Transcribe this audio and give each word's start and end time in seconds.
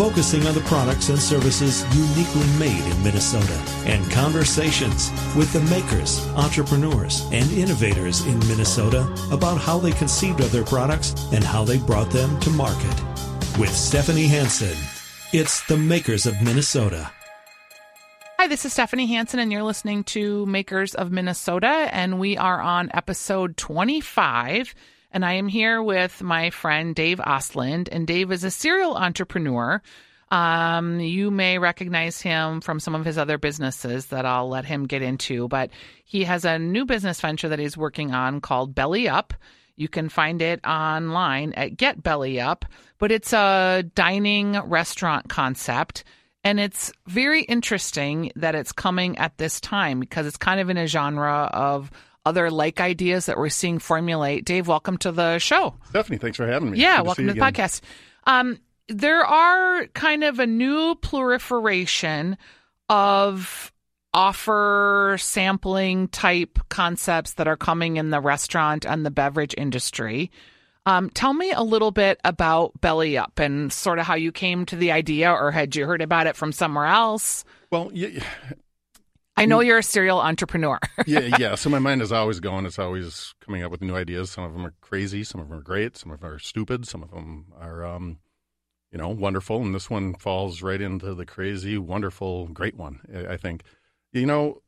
focusing 0.00 0.46
on 0.46 0.54
the 0.54 0.60
products 0.62 1.10
and 1.10 1.18
services 1.18 1.84
uniquely 1.94 2.46
made 2.58 2.82
in 2.90 3.04
Minnesota, 3.04 3.52
and 3.84 4.10
conversations 4.10 5.10
with 5.36 5.52
the 5.52 5.60
makers, 5.68 6.26
entrepreneurs, 6.36 7.28
and 7.32 7.52
innovators 7.52 8.24
in 8.24 8.38
Minnesota 8.48 9.02
about 9.30 9.58
how 9.58 9.78
they 9.78 9.92
conceived 9.92 10.40
of 10.40 10.50
their 10.52 10.64
products 10.64 11.12
and 11.34 11.44
how 11.44 11.64
they 11.64 11.76
brought 11.76 12.10
them 12.10 12.40
to 12.40 12.48
market. 12.48 12.94
With 13.58 13.76
Stephanie 13.76 14.26
Hansen, 14.26 14.74
it's 15.34 15.66
the 15.66 15.76
makers 15.76 16.24
of 16.24 16.40
Minnesota. 16.40 17.10
Hi, 18.38 18.46
this 18.46 18.64
is 18.64 18.72
Stephanie 18.72 19.08
Hansen, 19.08 19.38
and 19.38 19.52
you're 19.52 19.62
listening 19.62 20.04
to 20.04 20.46
Makers 20.46 20.94
of 20.94 21.12
Minnesota, 21.12 21.90
and 21.92 22.18
we 22.18 22.38
are 22.38 22.58
on 22.58 22.88
episode 22.94 23.58
25. 23.58 24.74
And 25.12 25.24
I 25.24 25.34
am 25.34 25.48
here 25.48 25.82
with 25.82 26.22
my 26.22 26.50
friend 26.50 26.94
Dave 26.94 27.18
Ostland, 27.18 27.88
and 27.90 28.06
Dave 28.06 28.30
is 28.30 28.44
a 28.44 28.50
serial 28.50 28.96
entrepreneur. 28.96 29.82
Um, 30.30 31.00
you 31.00 31.32
may 31.32 31.58
recognize 31.58 32.20
him 32.20 32.60
from 32.60 32.78
some 32.78 32.94
of 32.94 33.04
his 33.04 33.18
other 33.18 33.36
businesses 33.36 34.06
that 34.06 34.24
I'll 34.24 34.48
let 34.48 34.64
him 34.64 34.86
get 34.86 35.02
into, 35.02 35.48
but 35.48 35.70
he 36.04 36.24
has 36.24 36.44
a 36.44 36.60
new 36.60 36.84
business 36.84 37.20
venture 37.20 37.48
that 37.48 37.58
he's 37.58 37.76
working 37.76 38.12
on 38.14 38.40
called 38.40 38.74
Belly 38.74 39.08
Up. 39.08 39.34
You 39.74 39.88
can 39.88 40.08
find 40.08 40.40
it 40.40 40.64
online 40.64 41.54
at 41.54 41.76
Get 41.76 42.02
Belly 42.02 42.40
Up, 42.40 42.64
but 42.98 43.10
it's 43.10 43.32
a 43.32 43.82
dining 43.94 44.60
restaurant 44.60 45.28
concept. 45.28 46.04
And 46.44 46.60
it's 46.60 46.92
very 47.06 47.42
interesting 47.42 48.30
that 48.36 48.54
it's 48.54 48.72
coming 48.72 49.18
at 49.18 49.36
this 49.38 49.60
time 49.60 49.98
because 49.98 50.26
it's 50.26 50.36
kind 50.36 50.60
of 50.60 50.70
in 50.70 50.76
a 50.76 50.86
genre 50.86 51.50
of 51.52 51.90
other 52.24 52.50
like 52.50 52.80
ideas 52.80 53.26
that 53.26 53.38
we're 53.38 53.48
seeing 53.48 53.78
formulate. 53.78 54.44
Dave, 54.44 54.68
welcome 54.68 54.96
to 54.98 55.12
the 55.12 55.38
show. 55.38 55.74
Stephanie, 55.88 56.18
thanks 56.18 56.36
for 56.36 56.46
having 56.46 56.70
me. 56.70 56.78
Yeah, 56.78 56.98
Good 56.98 57.06
welcome 57.06 57.24
see 57.24 57.28
to 57.28 57.34
the 57.40 57.46
again. 57.46 57.52
podcast. 57.52 57.80
Um, 58.24 58.58
there 58.88 59.24
are 59.24 59.86
kind 59.88 60.24
of 60.24 60.38
a 60.38 60.46
new 60.46 60.96
proliferation 60.96 62.36
of 62.88 63.72
offer 64.12 65.16
sampling 65.18 66.08
type 66.08 66.58
concepts 66.68 67.34
that 67.34 67.46
are 67.46 67.56
coming 67.56 67.96
in 67.96 68.10
the 68.10 68.20
restaurant 68.20 68.84
and 68.84 69.06
the 69.06 69.10
beverage 69.10 69.54
industry. 69.56 70.30
Um, 70.86 71.10
tell 71.10 71.32
me 71.32 71.52
a 71.52 71.62
little 71.62 71.90
bit 71.92 72.18
about 72.24 72.80
Belly 72.80 73.16
Up 73.16 73.38
and 73.38 73.72
sort 73.72 73.98
of 73.98 74.06
how 74.06 74.14
you 74.14 74.32
came 74.32 74.66
to 74.66 74.76
the 74.76 74.90
idea, 74.92 75.30
or 75.30 75.52
had 75.52 75.76
you 75.76 75.86
heard 75.86 76.02
about 76.02 76.26
it 76.26 76.36
from 76.36 76.52
somewhere 76.52 76.86
else? 76.86 77.44
Well, 77.70 77.90
yeah, 77.92 78.24
I 79.40 79.46
know 79.46 79.60
you're 79.60 79.78
a 79.78 79.82
serial 79.82 80.20
entrepreneur. 80.20 80.78
yeah, 81.06 81.36
yeah. 81.38 81.54
So 81.54 81.70
my 81.70 81.78
mind 81.78 82.02
is 82.02 82.12
always 82.12 82.40
going. 82.40 82.66
It's 82.66 82.78
always 82.78 83.34
coming 83.40 83.62
up 83.62 83.70
with 83.70 83.80
new 83.80 83.96
ideas. 83.96 84.30
Some 84.30 84.44
of 84.44 84.52
them 84.52 84.66
are 84.66 84.74
crazy. 84.80 85.24
Some 85.24 85.40
of 85.40 85.48
them 85.48 85.58
are 85.58 85.62
great. 85.62 85.96
Some 85.96 86.12
of 86.12 86.20
them 86.20 86.30
are 86.30 86.38
stupid. 86.38 86.86
Some 86.86 87.02
of 87.02 87.10
them 87.10 87.46
are, 87.58 87.84
um, 87.84 88.18
you 88.92 88.98
know, 88.98 89.08
wonderful. 89.08 89.62
And 89.62 89.74
this 89.74 89.88
one 89.88 90.14
falls 90.14 90.62
right 90.62 90.80
into 90.80 91.14
the 91.14 91.24
crazy, 91.26 91.78
wonderful, 91.78 92.48
great 92.48 92.76
one. 92.76 93.00
I 93.28 93.36
think. 93.36 93.62
You 94.12 94.26
know, 94.26 94.62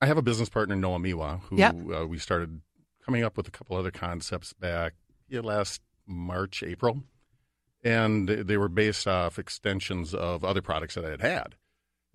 I 0.00 0.06
have 0.06 0.18
a 0.18 0.22
business 0.22 0.48
partner, 0.48 0.76
Noah 0.76 0.98
Miwa, 0.98 1.40
who 1.42 1.56
Yep. 1.58 1.76
uh, 1.94 2.06
we 2.06 2.18
started 2.18 2.60
coming 3.04 3.22
up 3.22 3.36
with 3.36 3.48
a 3.48 3.50
couple 3.50 3.76
other 3.76 3.90
concepts 3.90 4.52
back 4.52 4.94
yeah, 5.28 5.40
last 5.40 5.80
March, 6.06 6.62
April, 6.62 7.02
and 7.84 8.28
they 8.28 8.56
were 8.56 8.68
based 8.68 9.06
off 9.06 9.38
extensions 9.38 10.14
of 10.14 10.44
other 10.44 10.62
products 10.62 10.94
that 10.96 11.04
I 11.04 11.10
had 11.10 11.20
had. 11.20 11.54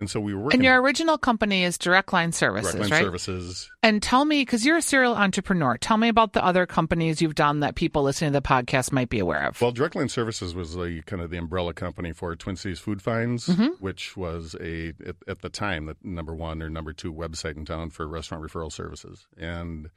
And 0.02 0.10
so 0.10 0.18
we 0.18 0.34
were 0.34 0.40
working 0.40 0.58
and 0.58 0.64
your 0.64 0.82
original 0.82 1.16
company 1.16 1.62
is 1.62 1.78
Direct 1.78 2.12
Line 2.12 2.32
Services, 2.32 2.72
Direct 2.72 2.90
Line 2.90 2.90
right? 2.90 3.04
services. 3.04 3.70
And 3.84 4.02
tell 4.02 4.24
me, 4.24 4.40
because 4.42 4.66
you're 4.66 4.78
a 4.78 4.82
serial 4.82 5.14
entrepreneur, 5.14 5.78
tell 5.78 5.96
me 5.96 6.08
about 6.08 6.32
the 6.32 6.44
other 6.44 6.66
companies 6.66 7.22
you've 7.22 7.36
done 7.36 7.60
that 7.60 7.76
people 7.76 8.02
listening 8.02 8.32
to 8.32 8.40
the 8.40 8.42
podcast 8.44 8.90
might 8.90 9.10
be 9.10 9.20
aware 9.20 9.46
of. 9.46 9.60
Well, 9.60 9.70
Direct 9.70 9.94
Line 9.94 10.08
Services 10.08 10.56
was 10.56 10.74
the 10.74 11.02
kind 11.06 11.22
of 11.22 11.30
the 11.30 11.36
umbrella 11.36 11.72
company 11.72 12.12
for 12.12 12.34
Twin 12.34 12.56
Cities 12.56 12.80
Food 12.80 13.00
Finds, 13.00 13.46
Mhm. 13.46 13.80
which 13.80 14.16
was 14.16 14.56
a 14.60 14.88
at, 15.06 15.14
at 15.28 15.40
the 15.42 15.48
time 15.48 15.86
the 15.86 15.96
number 16.02 16.34
one 16.34 16.60
or 16.64 16.68
number 16.68 16.92
two 16.92 17.14
website 17.14 17.56
in 17.56 17.64
town 17.64 17.90
for 17.90 18.08
restaurant 18.08 18.42
referral 18.42 18.72
services, 18.72 19.28
and 19.38 19.88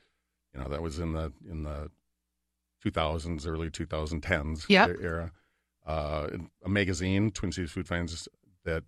you 0.54 0.60
know 0.62 0.70
that 0.70 0.84
was 0.84 1.00
in 1.00 1.14
the 1.14 1.34
in 1.50 1.64
the 1.64 1.90
2000s, 2.86 3.48
early 3.48 3.72
2010s 3.72 4.70
Yep. 4.70 4.98
era. 5.02 5.32
Uh, 5.84 6.30
a 6.64 6.70
magazine, 6.70 7.32
Twin 7.32 7.52
Cities 7.52 7.72
Food 7.72 7.88
Finds, 7.88 8.28
that 8.66 8.84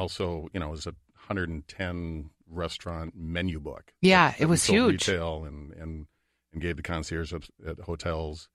also 0.00 0.48
you 0.52 0.58
know 0.60 0.68
it 0.68 0.70
was 0.72 0.86
a 0.86 0.94
110 1.28 2.30
restaurant 2.48 3.14
menu 3.16 3.60
book. 3.60 3.92
Yeah, 4.00 4.30
that- 4.32 4.40
it 4.40 4.46
was 4.46 4.64
huge. 4.64 5.06
Retail 5.08 5.44
and 5.44 5.72
and 5.74 6.06
and 6.52 6.60
gave 6.60 6.76
the 6.76 6.82
concierge 6.82 7.32
at, 7.32 7.48
at 7.66 7.78
hotels. 7.80 8.48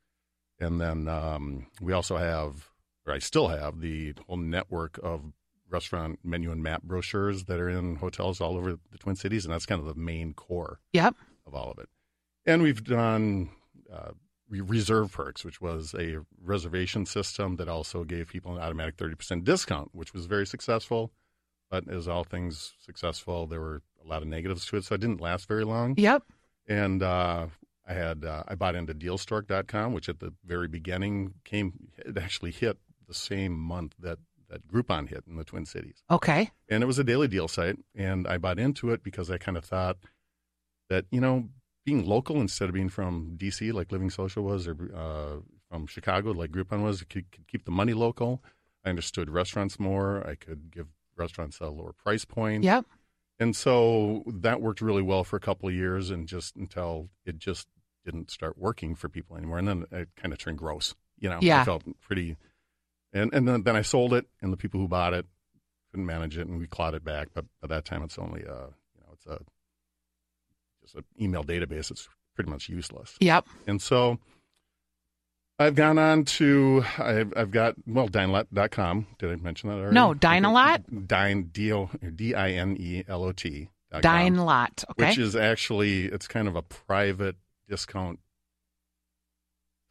And 0.59 0.79
then 0.81 1.07
um, 1.07 1.67
we 1.81 1.91
also 1.94 2.16
have, 2.17 2.69
or 3.06 3.13
I 3.13 3.19
still 3.19 3.47
have, 3.50 3.79
the 3.81 4.13
whole 4.28 4.35
network 4.38 5.00
of 5.03 5.22
restaurant 5.69 6.19
menu 6.23 6.51
and 6.51 6.61
map 6.63 6.83
brochures 6.83 7.45
that 7.45 7.59
are 7.59 7.69
in 7.69 7.95
hotels 7.97 8.39
all 8.41 8.56
over 8.57 8.77
the 8.91 8.97
Twin 8.97 9.16
Cities, 9.17 9.44
and 9.45 9.53
that's 9.53 9.66
kind 9.66 9.79
of 9.81 9.88
the 9.88 9.95
main 10.00 10.33
core 10.33 10.79
Yep. 10.94 11.16
of 11.47 11.56
all 11.56 11.72
of 11.72 11.79
it. 11.79 11.89
And 12.45 12.62
we've 12.62 12.83
done 12.83 13.50
uh, 13.94 14.12
Reserve 14.50 15.12
Perks, 15.12 15.44
which 15.44 15.59
was 15.59 15.94
a 15.97 16.19
reservation 16.41 17.06
system 17.06 17.56
that 17.57 17.67
also 17.67 18.03
gave 18.06 18.27
people 18.29 18.56
an 18.56 18.62
automatic 18.62 18.95
30% 18.97 19.44
discount, 19.44 19.89
which 19.94 20.13
was 20.13 20.25
very 20.25 20.45
successful. 20.47 21.12
But 21.70 21.90
as 21.90 22.08
all 22.08 22.24
things 22.24 22.74
successful, 22.80 23.48
there 23.48 23.59
were 23.59 23.81
a 24.03 24.08
lot 24.08 24.22
of 24.22 24.28
negatives 24.28 24.66
to 24.68 24.78
it, 24.78 24.84
so 24.86 24.96
it 24.96 25.02
didn't 25.02 25.20
last 25.22 25.48
very 25.48 25.64
long 25.66 25.96
Yep. 25.98 26.24
and 26.68 27.02
uh, 27.03 27.48
I 27.88 27.94
had 27.94 28.24
uh, 28.24 28.44
I 28.48 28.56
bought 28.56 28.76
into 28.76 28.94
Dealstork.com, 28.94 29.94
which 29.94 30.08
at 30.09 30.20
the 30.20 30.34
very 30.46 30.68
beginning 30.68 31.34
came 31.44 31.74
it 31.98 32.18
actually 32.18 32.52
hit 32.52 32.78
the 33.08 33.14
same 33.14 33.54
month 33.54 33.96
that 34.00 34.20
that 34.50 34.68
Groupon 34.68 35.09
hit 35.09 35.24
in 35.28 35.38
the 35.38 35.44
Twin 35.44 35.66
Cities, 35.66 36.04
Okay. 36.12 36.52
and 36.70 36.84
it 36.84 36.86
was 36.86 37.00
a 37.00 37.04
daily 37.04 37.28
deal 37.28 37.48
site, 37.48 37.78
and 37.96 38.28
I 38.28 38.38
bought 38.38 38.59
into 38.59 38.92
it 38.92 39.02
because 39.04 39.31
I 39.31 39.38
kind 39.40 39.58
of 39.58 39.66
thought 39.66 39.98
that 40.90 41.06
you 41.12 41.20
know 41.20 41.50
being 41.84 42.06
local 42.06 42.40
instead 42.42 42.70
of 42.70 42.74
being 42.74 42.90
from 42.90 43.38
DC 43.40 43.74
like 43.74 43.92
Living 43.92 44.09
Social 44.12 44.44
was, 44.44 44.68
or 44.68 44.75
uh, 44.96 45.42
from 45.70 45.88
Chicago 45.88 46.31
like 46.31 46.52
Groupon 46.52 46.84
was, 46.84 47.02
could, 47.04 47.31
could 47.31 47.48
keep 47.48 47.66
the 47.66 47.72
money 47.72 47.94
local. 47.94 48.44
I 48.84 48.90
understood 48.90 49.30
restaurants 49.31 49.80
more. 49.80 50.25
I 50.28 50.36
could 50.36 50.70
give 50.72 50.88
restaurants 51.18 51.62
at 51.62 51.68
a 51.68 51.72
lower 51.72 51.94
price 51.94 52.26
point. 52.26 52.64
Yep. 52.64 52.86
And 53.40 53.56
so 53.56 54.24
that 54.28 54.62
worked 54.62 54.81
really 54.81 55.02
well 55.02 55.24
for 55.24 55.36
a 55.36 55.40
couple 55.42 55.68
of 55.68 55.76
years, 55.76 56.09
and 56.09 56.28
just 56.28 56.56
until 56.56 57.09
it 57.26 57.38
just 57.38 57.68
didn't 58.06 58.31
start 58.31 58.58
working 58.58 58.96
for 58.96 59.09
people 59.09 59.36
anymore, 59.36 59.58
and 59.58 59.68
then 59.68 59.86
it 59.92 60.09
kind 60.16 60.31
of 60.31 60.40
turned 60.40 60.58
gross. 60.58 60.96
You 61.20 61.30
know, 61.30 61.40
Yeah. 61.42 61.62
I 61.62 61.66
felt 61.66 61.84
pretty, 62.02 62.38
and 63.12 63.34
and 63.34 63.48
then, 63.48 63.64
then 63.64 63.75
I 63.75 63.81
sold 63.81 64.14
it, 64.14 64.25
and 64.42 64.54
the 64.54 64.58
people 64.58 64.80
who 64.80 64.88
bought 64.88 65.14
it 65.14 65.25
couldn't 65.92 66.06
manage 66.06 66.38
it, 66.38 66.48
and 66.48 66.59
we 66.59 66.68
clawed 66.68 66.94
it 66.94 67.04
back. 67.04 67.30
But 67.34 67.46
by 67.62 67.68
that 67.68 67.84
time, 67.86 68.04
it's 68.04 68.18
only 68.18 68.42
a 68.42 68.70
you 68.94 69.02
know 69.02 69.14
it's 69.14 69.25
a 69.25 69.40
just 70.81 70.96
an 70.96 71.04
email 71.20 71.44
database. 71.44 71.92
It's 71.92 72.08
pretty 72.36 72.50
much 72.52 72.70
useless. 72.70 73.16
Yep. 73.20 73.48
And 73.68 73.81
so 73.81 74.20
I've 75.58 75.76
gone 75.76 75.98
on 75.98 76.26
to 76.26 76.84
I've, 76.98 77.34
I've 77.36 77.52
got 77.52 77.76
well 77.88 78.10
dinelot.com. 78.10 79.08
Did 79.20 79.32
I 79.32 79.36
mention 79.38 79.70
that 79.70 79.78
already? 79.78 79.94
No, 79.94 80.14
Dinelot? 80.14 81.08
Dine 81.08 81.44
D 81.44 81.72
O 81.72 81.90
D 82.16 82.36
I 82.36 82.52
N 82.52 82.76
E 82.78 83.04
L 83.08 83.24
O 83.24 83.32
T. 83.32 83.70
dot 83.92 84.02
com, 84.04 84.12
Dine 84.12 84.36
Lot. 84.38 84.84
Okay. 84.92 85.10
Which 85.10 85.18
is 85.18 85.36
actually 85.36 86.06
it's 86.06 86.28
kind 86.28 86.48
of 86.48 86.56
a 86.56 86.62
private 86.62 87.38
discount 87.70 88.20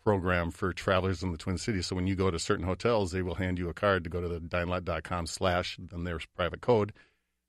program 0.02 0.50
for 0.50 0.74
travelers 0.74 1.22
in 1.22 1.32
the 1.32 1.38
Twin 1.38 1.56
Cities. 1.56 1.86
So 1.86 1.96
when 1.96 2.06
you 2.06 2.14
go 2.14 2.30
to 2.30 2.38
certain 2.38 2.66
hotels, 2.66 3.12
they 3.12 3.22
will 3.22 3.36
hand 3.36 3.58
you 3.58 3.70
a 3.70 3.74
card 3.74 4.04
to 4.04 4.10
go 4.10 4.20
to 4.20 4.28
the 4.28 4.40
dinelot.com 4.40 5.26
slash 5.26 5.78
then 5.80 6.04
there's 6.04 6.26
private 6.36 6.60
code 6.60 6.92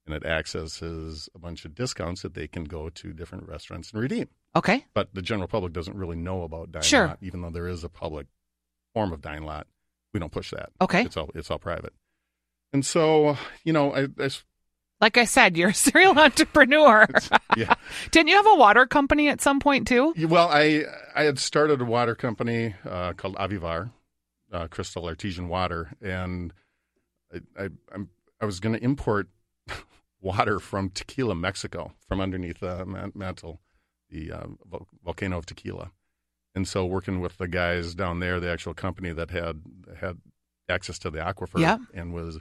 and 0.06 0.16
it 0.16 0.26
accesses 0.26 1.30
a 1.34 1.40
bunch 1.40 1.66
of 1.66 1.74
discounts 1.74 2.22
that 2.22 2.34
they 2.34 2.48
can 2.48 2.64
go 2.64 2.90
to 2.90 3.14
different 3.14 3.48
restaurants 3.48 3.92
and 3.92 4.02
redeem 4.02 4.28
okay. 4.56 4.86
but 4.94 5.10
the 5.14 5.22
general 5.22 5.48
public 5.48 5.74
doesn't 5.74 5.96
really 5.98 6.16
know 6.16 6.44
about 6.44 6.72
Dine 6.72 6.84
Sure. 6.84 7.08
Lot, 7.08 7.18
even 7.22 7.42
though 7.42 7.50
there 7.50 7.68
is 7.68 7.84
a 7.84 7.90
public 7.90 8.28
form 8.96 9.12
of 9.14 9.22
Dine 9.22 9.44
Lot. 9.44 9.68
We 10.14 10.20
don't 10.20 10.32
push 10.32 10.52
that. 10.52 10.70
Okay. 10.80 11.04
It's 11.04 11.18
all 11.18 11.30
it's 11.36 11.52
all 11.52 11.60
private. 11.60 11.94
And 12.74 12.86
so, 12.86 13.38
you 13.66 13.74
know, 13.74 13.94
I, 13.94 14.08
I 14.18 14.30
Like 15.02 15.18
I 15.18 15.26
said, 15.26 15.58
you're 15.58 15.70
a 15.70 15.74
serial 15.74 16.18
entrepreneur. 16.28 17.06
yeah. 17.58 17.76
Didn't 18.12 18.30
you 18.30 18.38
have 18.38 18.48
a 18.48 18.56
water 18.56 18.86
company 18.86 19.28
at 19.28 19.42
some 19.42 19.60
point 19.60 19.88
too? 19.88 20.14
Well, 20.18 20.48
I 20.50 20.86
I 21.14 21.24
had 21.24 21.38
started 21.38 21.82
a 21.82 21.86
water 21.86 22.16
company 22.16 22.76
uh, 22.90 23.12
called 23.14 23.36
Avivar, 23.36 23.92
uh, 24.54 24.68
Crystal 24.68 25.06
Artesian 25.06 25.50
Water, 25.50 25.92
and 26.02 26.54
I 27.34 27.64
I, 27.66 27.70
I'm, 27.94 28.10
I 28.40 28.46
was 28.46 28.62
going 28.62 28.76
to 28.76 28.84
import 28.84 29.28
water 30.26 30.60
from 30.60 30.90
Tequila, 30.90 31.36
Mexico, 31.36 31.94
from 32.08 32.20
underneath 32.20 32.62
uh, 32.64 32.84
Man- 32.86 33.12
Mantle, 33.14 33.62
the 34.10 34.32
uh, 34.32 34.48
volcano 35.04 35.38
of 35.38 35.46
Tequila, 35.46 35.92
And 36.56 36.68
so 36.68 36.86
working 36.86 37.20
with 37.20 37.38
the 37.38 37.48
guys 37.48 37.94
down 37.96 38.20
there, 38.20 38.40
the 38.40 38.50
actual 38.50 38.74
company 38.74 39.12
that 39.14 39.30
had 39.30 39.62
had 40.00 40.18
access 40.68 40.98
to 41.00 41.10
the 41.12 41.20
aquifer 41.20 41.60
Yeah. 41.60 41.78
and 41.94 42.12
was 42.14 42.40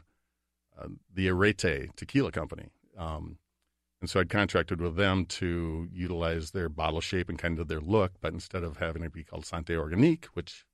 uh, 0.78 0.88
the 1.12 1.28
Arete 1.28 1.90
Tequila 1.96 2.32
Company. 2.32 2.68
Um, 2.96 3.38
and 4.00 4.08
so 4.10 4.20
I'd 4.20 4.30
contracted 4.30 4.80
with 4.80 4.96
them 4.96 5.26
to 5.40 5.88
utilize 5.92 6.50
their 6.52 6.68
bottle 6.68 7.00
shape 7.00 7.28
and 7.28 7.38
kind 7.38 7.58
of 7.58 7.68
their 7.68 7.80
look, 7.80 8.12
but 8.20 8.32
instead 8.32 8.62
of 8.64 8.78
having 8.78 9.02
it 9.02 9.12
be 9.12 9.24
called 9.24 9.44
Sante 9.46 9.76
Organique, 9.76 10.26
which 10.34 10.64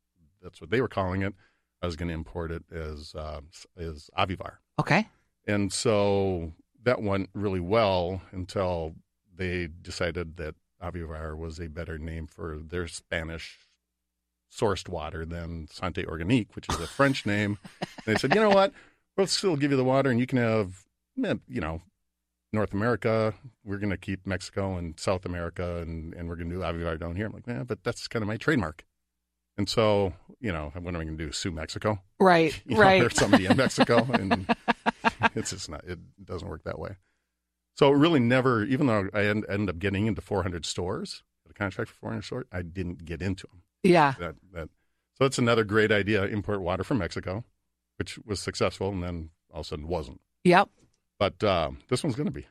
that's 0.42 0.60
what 0.60 0.70
they 0.70 0.80
were 0.80 0.88
calling 0.88 1.22
it, 1.22 1.34
I 1.82 1.86
was 1.86 1.96
going 1.96 2.08
to 2.08 2.14
import 2.14 2.50
it 2.52 2.64
as 2.72 3.14
uh, 3.14 3.40
as 3.76 4.10
Avivar. 4.18 4.54
Okay. 4.78 5.08
And 5.46 5.72
so 5.72 6.52
that 6.84 7.02
went 7.02 7.30
really 7.34 7.60
well 7.60 8.22
until 8.32 8.94
they 9.34 9.68
decided 9.82 10.36
that 10.36 10.54
Avivar 10.82 11.36
was 11.36 11.58
a 11.58 11.68
better 11.68 11.98
name 11.98 12.26
for 12.26 12.58
their 12.58 12.88
Spanish 12.88 13.58
sourced 14.52 14.88
water 14.88 15.24
than 15.24 15.68
Sante 15.70 16.04
Organique, 16.06 16.54
which 16.56 16.68
is 16.68 16.80
a 16.80 16.86
French 16.86 17.24
name. 17.26 17.58
And 17.80 18.04
they 18.06 18.14
said, 18.16 18.34
you 18.34 18.40
know 18.40 18.50
what? 18.50 18.72
We'll 19.16 19.26
still 19.26 19.56
give 19.56 19.70
you 19.70 19.76
the 19.76 19.84
water 19.84 20.10
and 20.10 20.18
you 20.18 20.26
can 20.26 20.38
have, 20.38 20.84
eh, 21.24 21.34
you 21.48 21.60
know, 21.60 21.82
North 22.52 22.72
America. 22.72 23.34
We're 23.64 23.78
going 23.78 23.90
to 23.90 23.96
keep 23.96 24.26
Mexico 24.26 24.76
and 24.76 24.98
South 24.98 25.24
America 25.24 25.78
and, 25.78 26.14
and 26.14 26.28
we're 26.28 26.36
going 26.36 26.50
to 26.50 26.56
do 26.56 26.62
Avivar 26.62 26.98
down 26.98 27.16
here. 27.16 27.26
I'm 27.26 27.32
like, 27.32 27.46
yeah, 27.46 27.62
but 27.62 27.84
that's 27.84 28.08
kind 28.08 28.22
of 28.22 28.26
my 28.26 28.36
trademark. 28.36 28.84
And 29.56 29.68
so, 29.68 30.14
you 30.40 30.52
know, 30.52 30.72
what 30.74 30.94
am 30.94 31.00
I 31.00 31.04
going 31.04 31.18
to 31.18 31.24
do? 31.26 31.32
Sue 31.32 31.50
Mexico? 31.50 32.00
Right. 32.18 32.60
you 32.66 32.76
know, 32.76 32.80
right. 32.80 33.02
or 33.02 33.10
somebody 33.10 33.46
in 33.46 33.56
Mexico, 33.56 34.06
and 34.12 34.46
it's 35.34 35.50
just 35.50 35.68
not. 35.68 35.84
It 35.84 35.98
doesn't 36.24 36.48
work 36.48 36.64
that 36.64 36.78
way. 36.78 36.96
So 37.76 37.92
it 37.92 37.96
really 37.96 38.20
never, 38.20 38.64
even 38.64 38.86
though 38.86 39.08
I 39.14 39.26
end, 39.26 39.46
ended 39.48 39.70
up 39.70 39.78
getting 39.78 40.06
into 40.06 40.20
400 40.20 40.66
stores, 40.66 41.22
a 41.48 41.54
contract 41.54 41.90
for 41.90 41.96
400 41.96 42.22
stores, 42.22 42.46
I 42.52 42.62
didn't 42.62 43.04
get 43.04 43.22
into 43.22 43.46
them. 43.46 43.62
yeah. 43.82 44.14
That 44.18 44.34
that. 44.52 44.68
So 45.14 45.24
that's 45.24 45.38
another 45.38 45.64
great 45.64 45.92
idea. 45.92 46.24
Import 46.24 46.62
water 46.62 46.82
from 46.82 46.98
Mexico, 46.98 47.44
which 47.98 48.18
was 48.24 48.40
successful, 48.40 48.88
and 48.90 49.02
then 49.02 49.30
all 49.52 49.60
of 49.60 49.66
a 49.66 49.68
sudden 49.68 49.86
wasn't. 49.86 50.20
Yep. 50.44 50.70
But 51.18 51.44
uh, 51.44 51.72
this 51.88 52.02
one's 52.02 52.16
going 52.16 52.26
to 52.26 52.32
be. 52.32 52.46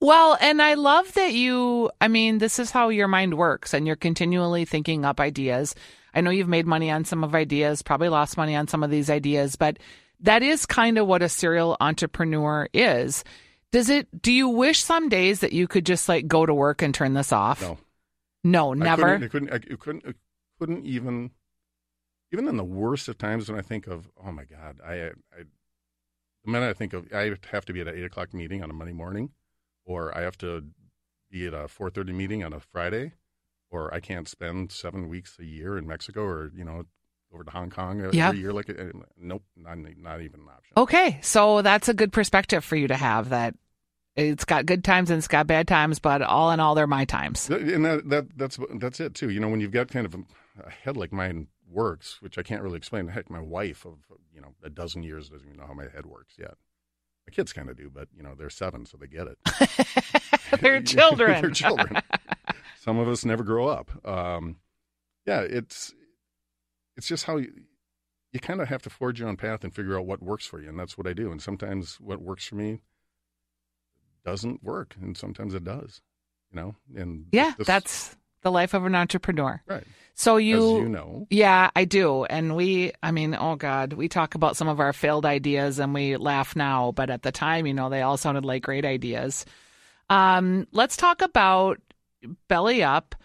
Well, 0.00 0.36
and 0.40 0.60
I 0.60 0.74
love 0.74 1.12
that 1.14 1.32
you, 1.32 1.90
I 2.00 2.08
mean, 2.08 2.38
this 2.38 2.58
is 2.58 2.70
how 2.70 2.88
your 2.88 3.08
mind 3.08 3.38
works 3.38 3.72
and 3.72 3.86
you're 3.86 3.96
continually 3.96 4.64
thinking 4.64 5.04
up 5.04 5.20
ideas. 5.20 5.74
I 6.14 6.20
know 6.20 6.30
you've 6.30 6.48
made 6.48 6.66
money 6.66 6.90
on 6.90 7.04
some 7.04 7.24
of 7.24 7.34
ideas, 7.34 7.82
probably 7.82 8.08
lost 8.08 8.36
money 8.36 8.54
on 8.54 8.68
some 8.68 8.82
of 8.82 8.90
these 8.90 9.08
ideas, 9.08 9.56
but 9.56 9.78
that 10.24 10.42
is 10.42 10.66
kind 10.66 10.98
of 10.98 11.06
what 11.06 11.22
a 11.22 11.28
serial 11.28 11.76
entrepreneur 11.80 12.68
is. 12.74 13.24
Does 13.72 13.88
it, 13.88 14.22
do 14.22 14.32
you 14.32 14.48
wish 14.48 14.82
some 14.82 15.08
days 15.08 15.40
that 15.40 15.52
you 15.52 15.66
could 15.66 15.86
just 15.86 16.08
like 16.08 16.26
go 16.26 16.44
to 16.44 16.52
work 16.52 16.82
and 16.82 16.94
turn 16.94 17.14
this 17.14 17.32
off? 17.32 17.62
No. 17.62 17.78
No, 18.46 18.72
I 18.72 18.76
never. 18.76 19.18
couldn't. 19.18 19.24
I 19.24 19.28
couldn't. 19.28 19.52
I 19.72 19.76
couldn't. 19.76 20.06
I 20.06 20.12
couldn't 20.58 20.84
even. 20.84 21.30
Even 22.32 22.46
in 22.48 22.56
the 22.56 22.64
worst 22.64 23.08
of 23.08 23.16
times, 23.16 23.48
when 23.48 23.58
I 23.58 23.62
think 23.62 23.86
of, 23.86 24.10
oh 24.22 24.32
my 24.32 24.44
God, 24.44 24.80
I, 24.84 24.94
I, 24.94 25.44
the 26.44 26.50
minute 26.50 26.68
I 26.68 26.72
think 26.72 26.92
of, 26.92 27.06
I 27.14 27.32
have 27.52 27.64
to 27.66 27.72
be 27.72 27.80
at 27.80 27.86
an 27.86 27.96
eight 27.96 28.04
o'clock 28.04 28.34
meeting 28.34 28.62
on 28.62 28.70
a 28.70 28.72
Monday 28.72 28.92
morning, 28.92 29.30
or 29.84 30.16
I 30.16 30.22
have 30.22 30.36
to 30.38 30.64
be 31.30 31.46
at 31.46 31.54
a 31.54 31.68
four 31.68 31.90
thirty 31.90 32.12
meeting 32.12 32.44
on 32.44 32.52
a 32.52 32.60
Friday, 32.60 33.12
or 33.70 33.92
I 33.94 34.00
can't 34.00 34.28
spend 34.28 34.72
seven 34.72 35.08
weeks 35.08 35.38
a 35.38 35.44
year 35.44 35.78
in 35.78 35.86
Mexico, 35.86 36.22
or 36.22 36.50
you 36.54 36.64
know, 36.64 36.84
over 37.34 37.44
to 37.44 37.50
Hong 37.50 37.70
Kong 37.70 38.00
every 38.00 38.16
Yeah. 38.16 38.32
year. 38.32 38.52
Like, 38.52 38.70
nope, 39.18 39.42
not, 39.56 39.78
not 39.98 40.20
even 40.22 40.40
an 40.40 40.48
option. 40.48 40.72
Okay, 40.76 41.18
so 41.22 41.62
that's 41.62 41.88
a 41.88 41.94
good 41.94 42.12
perspective 42.12 42.64
for 42.64 42.76
you 42.76 42.88
to 42.88 42.96
have 42.96 43.30
that 43.30 43.54
it's 44.16 44.44
got 44.44 44.64
good 44.64 44.84
times 44.84 45.10
and 45.10 45.18
it's 45.18 45.26
got 45.26 45.46
bad 45.48 45.66
times, 45.66 45.98
but 45.98 46.22
all 46.22 46.52
in 46.52 46.60
all, 46.60 46.74
they're 46.76 46.86
my 46.86 47.04
times. 47.04 47.50
And 47.50 47.84
that, 47.84 48.08
that 48.10 48.26
that's 48.38 48.58
that's 48.76 49.00
it 49.00 49.14
too. 49.14 49.28
You 49.28 49.40
know, 49.40 49.48
when 49.48 49.60
you've 49.60 49.72
got 49.72 49.88
kind 49.88 50.06
of 50.06 50.14
a, 50.14 50.18
a 50.64 50.70
head 50.70 50.96
like 50.96 51.12
mine 51.12 51.48
works, 51.68 52.18
which 52.22 52.38
I 52.38 52.42
can't 52.44 52.62
really 52.62 52.76
explain. 52.76 53.08
Heck, 53.08 53.28
my 53.28 53.40
wife 53.40 53.84
of 53.84 53.98
you 54.32 54.40
know 54.40 54.54
a 54.62 54.70
dozen 54.70 55.02
years 55.02 55.28
doesn't 55.30 55.48
even 55.48 55.58
know 55.58 55.66
how 55.66 55.74
my 55.74 55.88
head 55.92 56.06
works 56.06 56.34
yet. 56.38 56.54
My 57.26 57.32
kids 57.32 57.52
kind 57.52 57.68
of 57.68 57.76
do, 57.76 57.90
but 57.92 58.06
you 58.16 58.22
know 58.22 58.34
they're 58.38 58.50
seven, 58.50 58.86
so 58.86 58.96
they 58.96 59.08
get 59.08 59.26
it. 59.26 59.38
they're 60.60 60.80
children. 60.80 61.40
they're 61.42 61.50
children. 61.50 61.96
Some 62.80 62.98
of 62.98 63.08
us 63.08 63.24
never 63.24 63.42
grow 63.42 63.66
up. 63.66 63.90
Um, 64.06 64.56
yeah, 65.26 65.40
it's 65.40 65.92
it's 66.96 67.06
just 67.08 67.24
how 67.24 67.36
you, 67.38 67.52
you 68.32 68.40
kind 68.40 68.60
of 68.60 68.68
have 68.68 68.82
to 68.82 68.90
forge 68.90 69.20
your 69.20 69.28
own 69.28 69.36
path 69.36 69.64
and 69.64 69.74
figure 69.74 69.98
out 69.98 70.06
what 70.06 70.22
works 70.22 70.46
for 70.46 70.60
you, 70.60 70.68
and 70.68 70.78
that's 70.78 70.96
what 70.98 71.06
I 71.06 71.12
do. 71.12 71.30
And 71.32 71.40
sometimes 71.42 72.00
what 72.00 72.20
works 72.20 72.46
for 72.46 72.56
me 72.56 72.80
doesn't 74.24 74.62
work, 74.62 74.94
and 75.00 75.16
sometimes 75.16 75.54
it 75.54 75.64
does. 75.64 76.00
You 76.52 76.60
know, 76.60 76.76
and 76.96 77.26
yeah, 77.32 77.52
this- 77.58 77.66
that's 77.66 78.16
the 78.42 78.50
life 78.50 78.74
of 78.74 78.84
an 78.84 78.94
entrepreneur. 78.94 79.62
right. 79.66 79.84
So 80.16 80.36
As 80.36 80.44
you, 80.44 80.78
you 80.82 80.88
know, 80.88 81.26
yeah, 81.30 81.70
I 81.74 81.84
do. 81.86 82.24
And 82.24 82.54
we, 82.54 82.92
I 83.02 83.10
mean, 83.10 83.34
oh 83.34 83.56
God, 83.56 83.94
we 83.94 84.06
talk 84.08 84.36
about 84.36 84.56
some 84.56 84.68
of 84.68 84.78
our 84.78 84.92
failed 84.92 85.26
ideas 85.26 85.80
and 85.80 85.92
we 85.92 86.16
laugh 86.16 86.54
now, 86.54 86.92
but 86.92 87.10
at 87.10 87.22
the 87.22 87.32
time, 87.32 87.66
you 87.66 87.74
know, 87.74 87.88
they 87.88 88.02
all 88.02 88.16
sounded 88.16 88.44
like 88.44 88.62
great 88.62 88.84
ideas. 88.84 89.44
Um, 90.10 90.68
let's 90.70 90.96
talk 90.96 91.20
about 91.22 91.80
Belly 92.46 92.84
Up. 92.84 93.16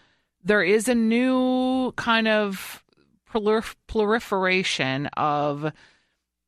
There 0.42 0.64
is 0.64 0.88
a 0.88 0.94
new 0.96 1.92
kind 1.92 2.26
of 2.26 2.82
prolif- 3.32 3.76
proliferation 3.86 5.06
of 5.16 5.72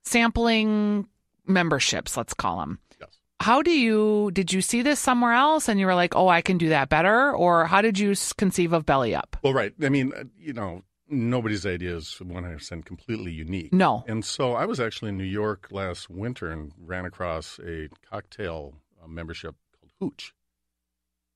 sampling 0.05 1.07
memberships, 1.47 2.17
let's 2.17 2.35
call 2.35 2.61
them. 2.61 2.79
Yes. 3.01 3.11
How 3.41 3.63
do 3.63 3.71
you, 3.71 4.31
did 4.33 4.53
you 4.53 4.61
see 4.61 4.83
this 4.83 5.01
somewhere 5.01 5.33
else 5.33 5.69
and 5.69 5.79
you 5.81 5.87
were 5.87 5.95
like, 5.95 6.15
oh, 6.15 6.29
I 6.29 6.43
can 6.43 6.59
do 6.59 6.69
that 6.71 6.89
better? 6.89 7.33
Or 7.33 7.67
how 7.67 7.83
did 7.83 7.99
you 7.99 8.15
conceive 8.37 8.73
of 8.73 8.87
Belly 8.87 9.15
Up? 9.15 9.37
Well, 9.43 9.53
right. 9.53 9.73
I 9.83 9.89
mean, 9.89 10.13
uh, 10.17 10.25
you 10.39 10.53
know, 10.53 10.83
nobody's 11.09 11.67
idea 11.67 11.97
is 11.97 12.17
100% 12.21 12.85
completely 12.85 13.33
unique. 13.33 13.73
No. 13.73 14.05
And 14.09 14.25
so 14.25 14.55
I 14.55 14.65
was 14.67 14.81
actually 14.81 15.11
in 15.11 15.19
New 15.19 15.25
York 15.25 15.69
last 15.71 16.11
winter 16.11 16.51
and 16.51 16.73
ran 16.79 17.05
across 17.05 17.59
a 17.65 17.89
cocktail 18.09 18.75
uh, 19.03 19.07
membership 19.07 19.55
called 19.79 19.93
Hooch, 20.01 20.35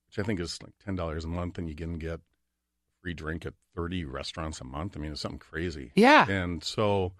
which 0.08 0.19
I 0.19 0.22
think 0.22 0.40
is 0.40 0.58
like 0.62 0.75
$10 0.87 1.25
a 1.25 1.26
month, 1.28 1.58
and 1.58 1.69
you 1.69 1.75
can 1.75 1.99
get 1.99 2.20
free 3.06 3.14
drink 3.14 3.46
at 3.46 3.54
30 3.76 4.04
restaurants 4.04 4.60
a 4.60 4.64
month. 4.64 4.96
I 4.96 5.00
mean, 5.00 5.12
it's 5.12 5.20
something 5.20 5.38
crazy. 5.38 5.92
Yeah. 5.94 6.28
And 6.28 6.64
so 6.64 7.12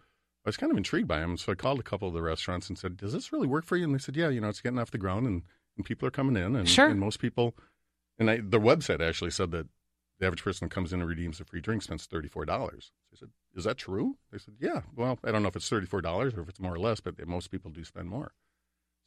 I 0.44 0.48
was 0.48 0.56
kind 0.56 0.72
of 0.72 0.76
intrigued 0.76 1.06
by 1.06 1.20
them. 1.20 1.36
So 1.36 1.52
I 1.52 1.54
called 1.54 1.78
a 1.78 1.84
couple 1.84 2.08
of 2.08 2.14
the 2.14 2.22
restaurants 2.22 2.68
and 2.68 2.76
said, 2.76 2.96
Does 2.96 3.12
this 3.12 3.32
really 3.32 3.46
work 3.46 3.64
for 3.64 3.76
you? 3.76 3.84
And 3.84 3.94
they 3.94 3.98
said, 3.98 4.16
Yeah, 4.16 4.28
you 4.28 4.40
know, 4.40 4.48
it's 4.48 4.60
getting 4.60 4.80
off 4.80 4.90
the 4.90 4.98
ground 4.98 5.28
and, 5.28 5.42
and 5.76 5.86
people 5.86 6.08
are 6.08 6.10
coming 6.10 6.36
in. 6.42 6.56
And, 6.56 6.68
Sure. 6.68 6.88
and 6.88 6.98
most 6.98 7.20
people, 7.20 7.54
and 8.18 8.28
I, 8.28 8.38
their 8.42 8.58
website 8.58 9.00
actually 9.00 9.30
said 9.30 9.52
that 9.52 9.68
the 10.18 10.26
average 10.26 10.42
person 10.42 10.64
who 10.64 10.70
comes 10.70 10.92
in 10.92 10.98
and 10.98 11.08
redeems 11.08 11.38
a 11.38 11.44
free 11.44 11.60
drink 11.60 11.82
spends 11.84 12.04
$34. 12.08 12.32
So 12.48 12.72
I 13.12 13.16
said, 13.16 13.28
Is 13.54 13.62
that 13.62 13.78
true? 13.78 14.16
They 14.32 14.38
said, 14.38 14.54
Yeah. 14.58 14.80
Well, 14.96 15.20
I 15.22 15.30
don't 15.30 15.42
know 15.44 15.48
if 15.48 15.55
it's 15.55 15.70
$34 15.70 16.02
or 16.36 16.40
if 16.40 16.48
it's 16.48 16.58
more 16.58 16.74
or 16.74 16.81
less, 16.81 16.98
but 16.98 17.24
most 17.28 17.52
people 17.52 17.70
do 17.70 17.84
spend 17.84 18.08
more. 18.08 18.32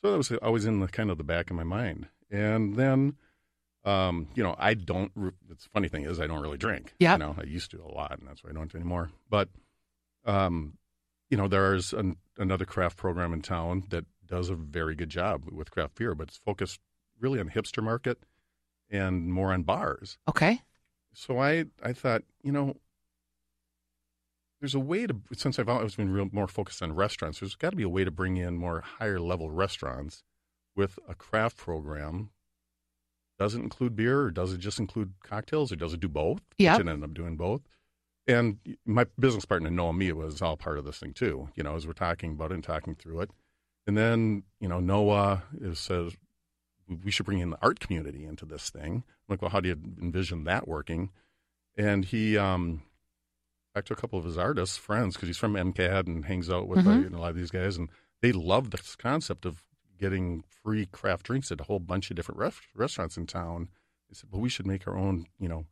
So 0.01 0.11
that 0.11 0.17
was 0.17 0.31
always 0.41 0.63
in 0.65 0.79
the 0.79 0.87
kind 0.87 1.09
of 1.11 1.17
the 1.17 1.25
back 1.25 1.49
of 1.49 1.57
my 1.57 1.65
mind. 1.65 2.07
And 2.31 2.75
then, 2.77 3.17
um, 3.85 4.27
you 4.35 4.43
know, 4.43 4.55
I 4.57 4.73
don't, 4.73 5.11
re- 5.15 5.31
it's 5.49 5.63
the 5.63 5.69
funny 5.69 5.87
thing 5.87 6.03
is 6.03 6.19
I 6.19 6.27
don't 6.27 6.41
really 6.41 6.57
drink. 6.57 6.93
Yeah, 6.99 7.13
You 7.13 7.19
know, 7.19 7.35
I 7.37 7.43
used 7.43 7.71
to 7.71 7.81
a 7.81 7.91
lot 7.91 8.17
and 8.19 8.27
that's 8.27 8.43
why 8.43 8.49
I 8.49 8.53
don't 8.53 8.73
anymore. 8.75 9.11
But, 9.29 9.49
um, 10.25 10.77
you 11.29 11.37
know, 11.37 11.47
there's 11.47 11.93
an, 11.93 12.17
another 12.37 12.65
craft 12.65 12.97
program 12.97 13.33
in 13.33 13.41
town 13.41 13.83
that 13.89 14.05
does 14.25 14.49
a 14.49 14.55
very 14.55 14.95
good 14.95 15.09
job 15.09 15.43
with 15.51 15.71
craft 15.71 15.95
beer, 15.95 16.13
but 16.15 16.27
it's 16.27 16.37
focused 16.37 16.79
really 17.19 17.39
on 17.39 17.47
the 17.47 17.51
hipster 17.51 17.83
market 17.83 18.17
and 18.89 19.31
more 19.31 19.53
on 19.53 19.63
bars. 19.63 20.17
Okay. 20.27 20.61
So 21.13 21.39
I, 21.39 21.65
I 21.83 21.93
thought, 21.93 22.23
you 22.43 22.51
know, 22.51 22.75
there's 24.59 24.75
a 24.75 24.79
way 24.79 25.07
to 25.07 25.15
since 25.33 25.57
I've 25.57 25.69
always 25.69 25.95
been 25.95 26.11
real 26.11 26.27
more 26.31 26.47
focused 26.47 26.81
on 26.81 26.93
restaurants. 26.93 27.39
There's 27.39 27.55
got 27.55 27.69
to 27.71 27.75
be 27.75 27.83
a 27.83 27.89
way 27.89 28.03
to 28.03 28.11
bring 28.11 28.37
in 28.37 28.57
more 28.57 28.81
higher 28.81 29.19
level 29.19 29.49
restaurants 29.49 30.23
with 30.75 30.99
a 31.07 31.15
craft 31.15 31.57
program. 31.57 32.31
Does 33.39 33.55
it 33.55 33.59
include 33.61 33.95
beer, 33.95 34.21
or 34.23 34.31
does 34.31 34.53
it 34.53 34.59
just 34.59 34.79
include 34.79 35.13
cocktails, 35.23 35.71
or 35.71 35.77
does 35.77 35.93
it 35.93 36.01
do 36.01 36.09
both? 36.09 36.41
Yeah. 36.57 36.73
Which 36.77 36.85
it 36.85 36.89
ended 36.89 37.09
up 37.09 37.13
doing 37.15 37.37
both. 37.37 37.61
And 38.27 38.59
my 38.85 39.05
business 39.17 39.45
partner 39.45 39.69
Noah 39.71 39.93
Miwa 39.93 40.13
was 40.25 40.41
all 40.41 40.57
part 40.57 40.77
of 40.77 40.85
this 40.85 40.97
thing 40.99 41.13
too. 41.13 41.49
You 41.55 41.63
know, 41.63 41.75
as 41.75 41.87
we're 41.87 41.93
talking 41.93 42.33
about 42.33 42.51
it 42.51 42.55
and 42.55 42.63
talking 42.63 42.95
through 42.95 43.21
it, 43.21 43.31
and 43.87 43.97
then 43.97 44.43
you 44.59 44.67
know 44.67 44.79
Noah 44.79 45.43
is, 45.61 45.79
says 45.79 46.13
we 47.03 47.11
should 47.11 47.25
bring 47.25 47.39
in 47.39 47.51
the 47.51 47.57
art 47.61 47.79
community 47.79 48.25
into 48.25 48.45
this 48.45 48.69
thing. 48.69 49.03
I'm 49.05 49.33
like, 49.33 49.41
well, 49.41 49.51
how 49.51 49.59
do 49.61 49.69
you 49.69 49.77
envision 50.01 50.43
that 50.45 50.67
working? 50.67 51.09
And 51.77 52.03
he, 52.03 52.35
um, 52.37 52.81
talked 53.75 53.87
to 53.87 53.93
a 53.93 53.95
couple 53.95 54.17
of 54.19 54.25
his 54.25 54.37
artists 54.39 54.75
friends 54.75 55.15
because 55.15 55.29
he's 55.29 55.37
from 55.37 55.53
MCAD 55.53 56.07
and 56.07 56.25
hangs 56.25 56.49
out 56.49 56.67
with 56.67 56.79
uh, 56.79 56.89
Mhm. 56.89 57.03
you 57.03 57.09
know, 57.11 57.19
a 57.19 57.21
lot 57.21 57.29
of 57.29 57.35
these 57.35 57.51
guys, 57.51 57.77
and 57.77 57.89
they 58.21 58.31
love 58.31 58.71
this 58.71 58.95
concept 58.95 59.45
of 59.45 59.61
getting 59.99 60.43
free 60.63 60.85
craft 60.85 61.25
drinks 61.25 61.51
at 61.51 61.59
a 61.61 61.65
whole 61.65 61.79
bunch 61.79 62.09
of 62.09 62.15
different 62.15 62.39
ref- 62.39 62.61
restaurants 62.75 63.17
in 63.17 63.25
town. 63.27 63.69
They 64.09 64.15
said, 64.15 64.29
well, 64.31 64.41
we 64.41 64.49
should 64.49 64.65
make 64.65 64.87
our 64.87 64.97
own, 64.97 65.25
you 65.39 65.47
know, 65.49 65.65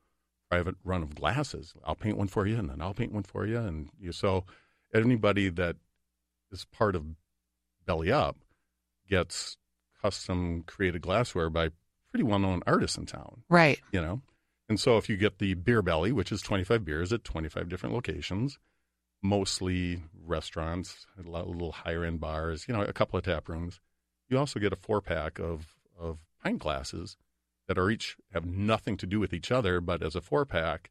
private 0.49 0.75
run 0.83 1.01
of 1.03 1.15
glasses. 1.15 1.73
I'll 1.85 1.95
paint 1.95 2.17
one 2.17 2.27
for 2.27 2.45
you, 2.45 2.57
and 2.57 2.69
then 2.69 2.81
I'll 2.81 2.93
paint 2.93 3.11
one 3.11 3.23
for 3.23 3.45
you, 3.45 3.57
and 3.57 3.89
you, 3.99 4.11
so 4.11 4.45
anybody 4.93 5.49
that 5.49 5.75
is 6.51 6.65
part 6.65 6.95
of 6.95 7.05
Belly 7.85 8.11
Up 8.11 8.37
gets 9.09 9.57
custom 10.01 10.63
created 10.67 11.01
glassware 11.01 11.49
by 11.49 11.71
pretty 12.11 12.23
well 12.23 12.39
known 12.39 12.61
artists 12.67 12.97
in 12.97 13.05
town 13.05 13.43
Right. 13.49 13.79
you 13.91 13.99
know 13.99 14.21
And 14.69 14.79
so 14.79 14.97
if 14.97 15.09
you 15.09 15.17
get 15.17 15.39
the 15.39 15.53
beer 15.55 15.81
belly, 15.81 16.11
which 16.11 16.31
is 16.31 16.41
25 16.41 16.85
beers 16.85 17.11
at 17.11 17.23
25 17.23 17.67
different 17.67 17.95
locations, 17.95 18.59
mostly 19.21 20.03
restaurants, 20.25 21.05
a 21.17 21.27
little 21.29 21.71
higher 21.71 22.03
end 22.03 22.19
bars, 22.19 22.65
you 22.67 22.73
know, 22.73 22.81
a 22.81 22.93
couple 22.93 23.17
of 23.17 23.25
tap 23.25 23.49
rooms, 23.49 23.79
you 24.29 24.37
also 24.37 24.59
get 24.59 24.73
a 24.73 24.77
four 24.77 25.01
pack 25.01 25.39
of, 25.39 25.75
of 25.99 26.19
pint 26.43 26.59
glasses 26.59 27.17
that 27.67 27.77
are 27.77 27.89
each 27.89 28.17
have 28.31 28.45
nothing 28.45 28.97
to 28.97 29.05
do 29.05 29.19
with 29.19 29.33
each 29.33 29.51
other, 29.51 29.81
but 29.81 30.01
as 30.01 30.15
a 30.15 30.21
four 30.21 30.45
pack, 30.45 30.89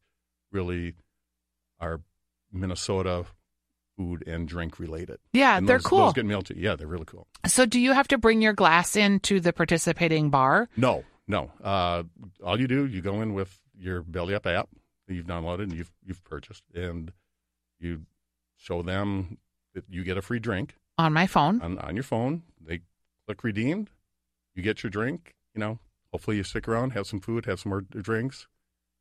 really 0.52 0.94
are 1.80 2.00
Minnesota 2.52 3.26
food 3.96 4.26
and 4.26 4.46
drink 4.46 4.78
related. 4.78 5.18
Yeah, 5.32 5.56
And 5.56 5.68
they're 5.68 5.78
those, 5.78 5.86
cool. 5.86 6.04
Those 6.04 6.12
get 6.14 6.26
mailed 6.26 6.46
to 6.46 6.58
Yeah, 6.58 6.76
they're 6.76 6.86
really 6.86 7.06
cool. 7.06 7.26
So, 7.46 7.64
do 7.66 7.80
you 7.80 7.92
have 7.92 8.08
to 8.08 8.18
bring 8.18 8.42
your 8.42 8.52
glass 8.52 8.94
into 8.96 9.40
the 9.40 9.52
participating 9.52 10.30
bar? 10.30 10.68
No, 10.76 11.04
no. 11.26 11.50
Uh, 11.62 12.02
all 12.44 12.60
you 12.60 12.68
do, 12.68 12.86
you 12.86 13.00
go 13.00 13.22
in 13.22 13.34
with 13.34 13.58
your 13.78 14.02
Belly 14.02 14.34
Up 14.34 14.46
app 14.46 14.68
that 15.08 15.14
you've 15.14 15.26
downloaded 15.26 15.64
and 15.64 15.72
you've 15.72 15.92
you've 16.04 16.22
purchased, 16.24 16.64
and 16.74 17.12
you 17.78 18.02
show 18.56 18.82
them 18.82 19.38
that 19.74 19.84
you 19.88 20.04
get 20.04 20.16
a 20.18 20.22
free 20.22 20.38
drink 20.38 20.74
On 20.98 21.12
my 21.12 21.26
phone. 21.26 21.60
on, 21.62 21.78
on 21.78 21.94
your 21.94 22.02
phone. 22.02 22.42
They 22.60 22.80
click 23.26 23.42
redeemed. 23.44 23.90
You 24.54 24.62
get 24.62 24.82
your 24.82 24.90
drink. 24.90 25.34
You 25.54 25.60
know, 25.60 25.78
hopefully 26.12 26.36
you 26.36 26.42
stick 26.44 26.68
around, 26.68 26.90
have 26.90 27.06
some 27.06 27.20
food, 27.20 27.46
have 27.46 27.60
some 27.60 27.70
more 27.70 27.80
drinks, 27.80 28.46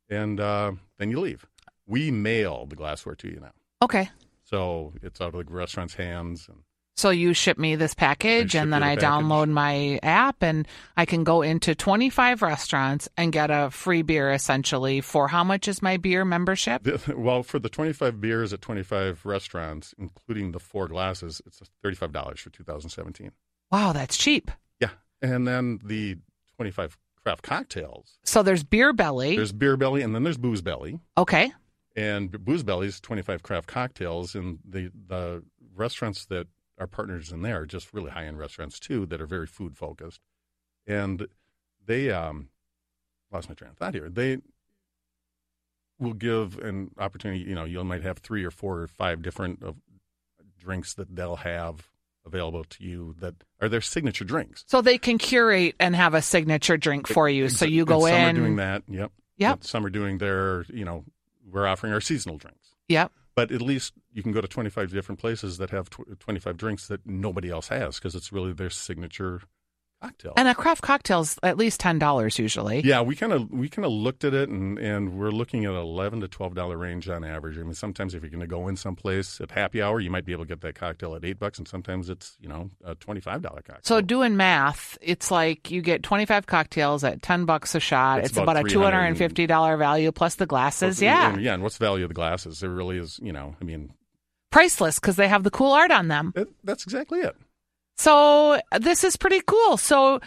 and 0.08 0.40
uh, 0.40 0.72
then 0.98 1.10
you 1.10 1.20
leave. 1.20 1.46
We 1.86 2.10
mail 2.10 2.66
the 2.66 2.76
glassware 2.76 3.14
to 3.16 3.28
you 3.28 3.40
now, 3.40 3.52
Okay. 3.82 4.08
so 4.42 4.92
it's 5.02 5.20
out 5.20 5.34
of 5.34 5.46
the 5.46 5.52
restaurant's 5.52 5.94
hands. 5.94 6.48
And 6.48 6.62
So 6.96 7.10
you 7.10 7.34
ship 7.34 7.58
me 7.58 7.76
this 7.76 7.92
package, 7.94 8.54
and 8.56 8.72
then 8.72 8.80
the 8.80 8.86
I 8.86 8.96
package. 8.96 9.04
download 9.06 9.50
my 9.50 10.00
app, 10.02 10.42
and 10.42 10.66
I 10.96 11.04
can 11.04 11.24
go 11.24 11.42
into 11.42 11.74
25 11.74 12.40
restaurants 12.40 13.06
and 13.18 13.32
get 13.32 13.50
a 13.50 13.70
free 13.70 14.00
beer 14.02 14.32
essentially. 14.32 15.02
For 15.02 15.28
how 15.28 15.44
much 15.44 15.68
is 15.68 15.82
my 15.82 15.98
beer 15.98 16.24
membership? 16.24 16.84
The, 16.84 17.14
well, 17.18 17.42
for 17.42 17.58
the 17.58 17.68
25 17.68 18.18
beers 18.20 18.52
at 18.54 18.62
25 18.62 19.26
restaurants, 19.26 19.94
including 19.98 20.52
the 20.52 20.58
four 20.60 20.88
glasses, 20.88 21.42
it's 21.46 21.60
$35 21.84 22.38
for 22.38 22.48
2017. 22.50 23.30
Wow, 23.70 23.92
that's 23.92 24.16
cheap. 24.16 24.50
Yeah. 24.80 24.90
And 25.22 25.46
then 25.46 25.80
the 25.84 26.16
25 26.56 26.96
craft 27.22 27.42
cocktails. 27.42 28.18
So 28.24 28.42
there's 28.42 28.62
beer 28.64 28.92
belly. 28.92 29.36
There's 29.36 29.52
Beer 29.52 29.76
Belly 29.76 30.02
and 30.02 30.14
then 30.14 30.22
there's 30.22 30.38
Booze 30.38 30.62
Belly. 30.62 31.00
okay. 31.18 31.52
And 31.96 32.44
Booze 32.44 32.62
Belly's 32.62 33.00
25 33.00 33.42
craft 33.42 33.66
cocktails. 33.66 34.34
And 34.34 34.58
the, 34.68 34.90
the 35.08 35.42
restaurants 35.74 36.26
that 36.26 36.46
are 36.78 36.86
partners 36.86 37.32
in 37.32 37.40
there 37.40 37.62
are 37.62 37.66
just 37.66 37.94
really 37.94 38.10
high 38.10 38.26
end 38.26 38.38
restaurants, 38.38 38.78
too, 38.78 39.06
that 39.06 39.20
are 39.20 39.26
very 39.26 39.46
food 39.46 39.76
focused. 39.78 40.20
And 40.86 41.26
they, 41.84 42.10
um, 42.10 42.50
lost 43.32 43.48
my 43.48 43.54
train 43.54 43.70
of 43.70 43.78
thought 43.78 43.94
here. 43.94 44.08
They 44.10 44.38
will 45.98 46.12
give 46.12 46.58
an 46.58 46.90
opportunity, 46.98 47.40
you 47.40 47.54
know, 47.54 47.64
you 47.64 47.82
might 47.82 48.02
have 48.02 48.18
three 48.18 48.44
or 48.44 48.50
four 48.50 48.80
or 48.82 48.86
five 48.86 49.22
different 49.22 49.62
of 49.62 49.80
drinks 50.58 50.94
that 50.94 51.14
they'll 51.16 51.36
have 51.36 51.88
available 52.26 52.64
to 52.64 52.84
you 52.84 53.14
that 53.20 53.34
are 53.60 53.68
their 53.68 53.80
signature 53.80 54.24
drinks. 54.24 54.64
So 54.66 54.82
they 54.82 54.98
can 54.98 55.18
curate 55.18 55.76
and 55.80 55.94
have 55.96 56.14
a 56.14 56.22
signature 56.22 56.76
drink 56.76 57.06
for 57.06 57.28
you. 57.28 57.48
So 57.48 57.64
you 57.64 57.84
go 57.84 58.00
some 58.00 58.14
in. 58.14 58.36
are 58.36 58.40
doing 58.40 58.56
that. 58.56 58.82
Yep. 58.88 59.12
Yep. 59.38 59.64
Some 59.64 59.86
are 59.86 59.90
doing 59.90 60.18
their, 60.18 60.64
you 60.68 60.84
know, 60.84 61.04
we're 61.50 61.66
offering 61.66 61.92
our 61.92 62.00
seasonal 62.00 62.38
drinks. 62.38 62.70
Yep. 62.88 63.12
But 63.34 63.52
at 63.52 63.60
least 63.60 63.92
you 64.12 64.22
can 64.22 64.32
go 64.32 64.40
to 64.40 64.48
25 64.48 64.90
different 64.90 65.20
places 65.20 65.58
that 65.58 65.70
have 65.70 65.90
tw- 65.90 66.18
25 66.18 66.56
drinks 66.56 66.88
that 66.88 67.06
nobody 67.06 67.50
else 67.50 67.68
has 67.68 67.96
because 67.96 68.14
it's 68.14 68.32
really 68.32 68.52
their 68.52 68.70
signature 68.70 69.42
cocktail. 70.00 70.32
And 70.36 70.48
a 70.48 70.54
craft 70.54 70.82
cocktail's 70.82 71.38
at 71.42 71.56
least 71.56 71.80
ten 71.80 71.98
dollars 71.98 72.38
usually. 72.38 72.80
yeah, 72.80 73.00
we 73.00 73.16
kind 73.16 73.32
of 73.32 73.50
we 73.50 73.68
kind 73.68 73.84
of 73.84 73.92
looked 73.92 74.24
at 74.24 74.34
it 74.34 74.48
and 74.48 74.78
and 74.78 75.18
we're 75.18 75.30
looking 75.30 75.64
at 75.64 75.72
11 75.72 76.20
to 76.20 76.28
12 76.28 76.54
dollar 76.54 76.76
range 76.76 77.08
on 77.08 77.24
average. 77.24 77.58
I 77.58 77.62
mean, 77.62 77.74
sometimes 77.74 78.14
if 78.14 78.22
you're 78.22 78.30
going 78.30 78.40
to 78.40 78.46
go 78.46 78.68
in 78.68 78.76
someplace 78.76 79.40
at 79.40 79.50
happy 79.50 79.82
hour, 79.82 80.00
you 80.00 80.10
might 80.10 80.24
be 80.24 80.32
able 80.32 80.44
to 80.44 80.48
get 80.48 80.60
that 80.60 80.74
cocktail 80.74 81.14
at 81.14 81.24
eight 81.24 81.38
bucks, 81.38 81.58
and 81.58 81.66
sometimes 81.66 82.08
it's 82.08 82.36
you 82.40 82.48
know 82.48 82.70
a 82.84 82.94
25 82.94 83.42
dollar 83.42 83.62
cocktail. 83.62 83.80
So 83.82 84.00
doing 84.00 84.36
math, 84.36 84.98
it's 85.00 85.30
like 85.30 85.70
you 85.70 85.82
get 85.82 86.02
twenty 86.02 86.26
five 86.26 86.46
cocktails 86.46 87.04
at 87.04 87.22
ten 87.22 87.44
bucks 87.44 87.74
a 87.74 87.80
shot. 87.80 88.20
It's 88.20 88.28
It's, 88.30 88.38
about 88.38 88.56
about, 88.56 88.66
a 88.66 88.68
two 88.68 88.78
300 88.78 88.94
hundred 88.94 89.06
and 89.08 89.18
fifty 89.18 89.46
dollar 89.46 89.76
value 89.76 90.12
plus 90.12 90.36
the 90.36 90.46
glasses. 90.46 91.00
Yeah, 91.00 91.32
And, 91.32 91.42
yeah. 91.42 91.54
And 91.54 91.62
what's 91.62 91.78
the 91.78 91.84
value 91.84 92.04
of 92.04 92.10
the 92.10 92.14
glasses? 92.14 92.60
There 92.60 92.70
really 92.70 92.98
is, 92.98 93.18
you 93.22 93.32
know, 93.32 93.56
I 93.60 93.64
mean, 93.64 93.92
priceless 94.50 94.98
because 94.98 95.16
they 95.16 95.28
have 95.28 95.42
the 95.42 95.50
cool 95.50 95.72
art 95.72 95.90
on 95.90 96.08
them. 96.08 96.32
that, 96.34 96.48
that's 96.64 96.84
exactly 96.84 97.20
it. 97.20 97.36
So 97.96 98.60
this 98.78 99.04
is 99.04 99.16
pretty 99.16 99.40
cool. 99.46 99.76
So 99.76 100.20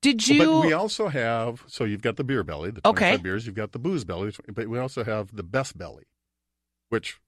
did 0.00 0.26
you? 0.28 0.38
But 0.38 0.66
we 0.66 0.72
also 0.72 1.08
have 1.08 1.64
so 1.66 1.84
you've 1.84 2.02
got 2.02 2.16
the 2.16 2.24
beer 2.24 2.44
belly, 2.44 2.70
the 2.70 2.80
25 2.80 3.02
Okay. 3.12 3.22
beers. 3.22 3.46
You've 3.46 3.54
got 3.54 3.72
the 3.72 3.78
booze 3.78 4.04
belly, 4.04 4.32
but 4.48 4.68
we 4.68 4.78
also 4.78 5.04
have 5.04 5.34
the 5.34 5.42
best 5.42 5.76
belly, 5.76 6.04
which 6.88 7.18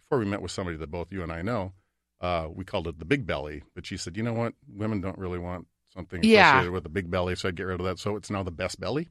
before 0.00 0.18
we 0.18 0.24
met 0.26 0.42
with 0.42 0.50
somebody 0.52 0.76
that 0.76 0.90
both 0.90 1.12
you 1.12 1.22
and 1.22 1.32
I 1.32 1.42
know, 1.42 1.72
uh, 2.20 2.48
we 2.52 2.64
called 2.64 2.86
it 2.88 2.98
the 2.98 3.04
big 3.04 3.26
belly. 3.26 3.62
But 3.74 3.86
she 3.86 3.96
said, 3.96 4.16
you 4.16 4.22
know 4.22 4.32
what, 4.32 4.54
women 4.68 5.00
don't 5.00 5.18
really 5.18 5.38
want 5.38 5.66
something 5.92 6.22
Yeah. 6.22 6.50
associated 6.50 6.72
with 6.72 6.86
a 6.86 6.90
big 6.90 7.10
belly, 7.10 7.34
so 7.36 7.48
I'd 7.48 7.56
get 7.56 7.64
rid 7.64 7.80
of 7.80 7.86
that. 7.86 7.98
So 7.98 8.16
it's 8.16 8.30
now 8.30 8.42
the 8.42 8.50
best 8.50 8.78
belly, 8.80 9.08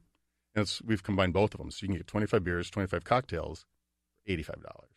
and 0.54 0.62
it's 0.62 0.80
we've 0.82 1.02
combined 1.02 1.34
both 1.34 1.54
of 1.54 1.58
them, 1.58 1.70
so 1.70 1.84
you 1.84 1.88
can 1.88 1.96
get 1.96 2.06
25 2.06 2.42
beers, 2.42 2.70
25 2.70 3.04
cocktails, 3.04 3.66
85 4.26 4.62
dollars, 4.62 4.90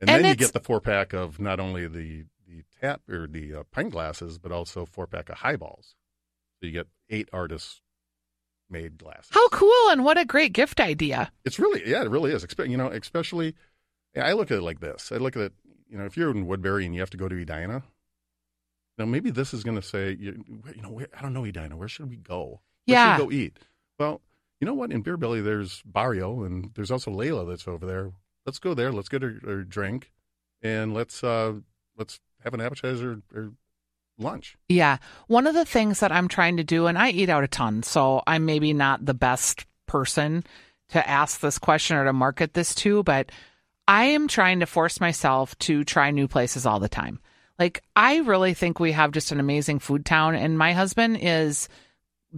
and, 0.00 0.10
And 0.10 0.24
then 0.24 0.30
you 0.30 0.36
get 0.36 0.52
the 0.52 0.60
four 0.60 0.80
pack 0.80 1.12
of 1.12 1.38
not 1.38 1.60
only 1.60 1.86
the 1.86 2.24
the 2.52 2.64
tap 2.80 3.02
or 3.08 3.26
the 3.26 3.54
uh, 3.54 3.62
pint 3.70 3.92
glasses, 3.92 4.38
but 4.38 4.52
also 4.52 4.84
four 4.84 5.06
pack 5.06 5.28
of 5.28 5.38
highballs. 5.38 5.94
So 6.60 6.66
you 6.66 6.72
get 6.72 6.88
eight 7.10 7.28
artists 7.32 7.80
made 8.70 8.98
glasses. 8.98 9.30
How 9.30 9.48
cool 9.48 9.90
and 9.90 10.04
what 10.04 10.18
a 10.18 10.24
great 10.24 10.52
gift 10.52 10.80
idea. 10.80 11.32
It's 11.44 11.58
really, 11.58 11.82
yeah, 11.88 12.02
it 12.02 12.10
really 12.10 12.32
is. 12.32 12.46
You 12.58 12.76
know, 12.76 12.88
especially, 12.88 13.54
I 14.16 14.32
look 14.32 14.50
at 14.50 14.58
it 14.58 14.62
like 14.62 14.80
this. 14.80 15.10
I 15.12 15.16
look 15.16 15.36
at 15.36 15.42
it, 15.42 15.52
you 15.88 15.98
know, 15.98 16.04
if 16.04 16.16
you're 16.16 16.30
in 16.30 16.46
Woodbury 16.46 16.84
and 16.84 16.94
you 16.94 17.00
have 17.00 17.10
to 17.10 17.16
go 17.16 17.28
to 17.28 17.40
Edina, 17.40 17.82
now 18.98 19.04
maybe 19.06 19.30
this 19.30 19.54
is 19.54 19.64
going 19.64 19.76
to 19.76 19.86
say, 19.86 20.16
you, 20.18 20.44
you 20.74 20.82
know, 20.82 20.90
where, 20.90 21.08
I 21.16 21.22
don't 21.22 21.32
know 21.32 21.44
Edina. 21.44 21.76
Where 21.76 21.88
should 21.88 22.10
we 22.10 22.16
go? 22.16 22.60
Where 22.86 22.96
Yeah. 22.96 23.16
go 23.16 23.30
eat? 23.30 23.58
Well, 23.98 24.20
you 24.60 24.66
know 24.66 24.74
what? 24.74 24.92
In 24.92 25.02
Beer 25.02 25.16
Belly, 25.16 25.40
there's 25.40 25.82
Barrio, 25.84 26.44
and 26.44 26.70
there's 26.74 26.90
also 26.90 27.10
Layla 27.10 27.48
that's 27.48 27.66
over 27.66 27.84
there. 27.84 28.12
Let's 28.46 28.58
go 28.58 28.74
there. 28.74 28.92
Let's 28.92 29.08
get 29.08 29.22
a, 29.22 29.38
a 29.46 29.64
drink, 29.64 30.12
and 30.62 30.94
let's 30.94 31.24
uh, 31.24 31.54
let's 31.96 32.20
have 32.44 32.54
an 32.54 32.60
appetizer 32.60 33.22
or 33.34 33.52
lunch. 34.18 34.56
Yeah. 34.68 34.98
One 35.26 35.46
of 35.46 35.54
the 35.54 35.64
things 35.64 36.00
that 36.00 36.12
I'm 36.12 36.28
trying 36.28 36.58
to 36.58 36.64
do, 36.64 36.86
and 36.86 36.98
I 36.98 37.10
eat 37.10 37.28
out 37.28 37.44
a 37.44 37.48
ton, 37.48 37.82
so 37.82 38.22
I'm 38.26 38.44
maybe 38.44 38.72
not 38.72 39.04
the 39.04 39.14
best 39.14 39.66
person 39.86 40.44
to 40.90 41.08
ask 41.08 41.40
this 41.40 41.58
question 41.58 41.96
or 41.96 42.04
to 42.04 42.12
market 42.12 42.54
this 42.54 42.74
to, 42.76 43.02
but 43.02 43.32
I 43.88 44.04
am 44.04 44.28
trying 44.28 44.60
to 44.60 44.66
force 44.66 45.00
myself 45.00 45.58
to 45.60 45.84
try 45.84 46.10
new 46.10 46.28
places 46.28 46.66
all 46.66 46.80
the 46.80 46.88
time. 46.88 47.18
Like, 47.58 47.82
I 47.96 48.18
really 48.18 48.54
think 48.54 48.78
we 48.78 48.92
have 48.92 49.12
just 49.12 49.32
an 49.32 49.40
amazing 49.40 49.78
food 49.78 50.04
town, 50.04 50.34
and 50.34 50.58
my 50.58 50.72
husband 50.72 51.18
is 51.20 51.68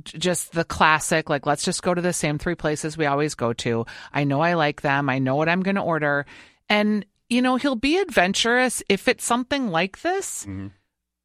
just 0.05 0.53
the 0.53 0.65
classic, 0.65 1.31
like, 1.31 1.47
let's 1.47 1.65
just 1.65 1.83
go 1.83 1.95
to 1.95 2.01
the 2.01 2.13
same 2.13 2.39
three 2.39 2.55
places 2.55 2.97
we 2.97 3.07
always 3.07 3.35
go 3.35 3.53
to. 3.53 3.87
I 4.13 4.25
know 4.25 4.41
I 4.41 4.55
like 4.55 4.81
them, 4.81 5.09
I 5.09 5.19
know 5.19 5.37
what 5.37 5.49
I'm 5.49 5.63
going 5.63 5.77
to 5.77 5.83
order. 5.83 6.27
And, 6.69 7.05
you 7.35 7.43
know, 7.43 7.57
he'll 7.57 7.75
be 7.75 7.99
adventurous 7.99 8.83
if 8.89 9.09
it's 9.09 9.25
something 9.25 9.69
like 9.71 10.01
this 10.03 10.45
mm-hmm. 10.45 10.69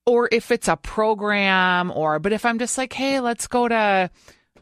or 0.06 0.28
if 0.32 0.50
it's 0.52 0.68
a 0.68 0.76
program 0.76 1.92
or 1.92 2.18
but 2.20 2.34
if 2.34 2.46
I'm 2.46 2.58
just 2.60 2.78
like, 2.78 2.94
hey, 2.94 3.20
let's 3.20 3.48
go 3.48 3.68
to 3.68 4.10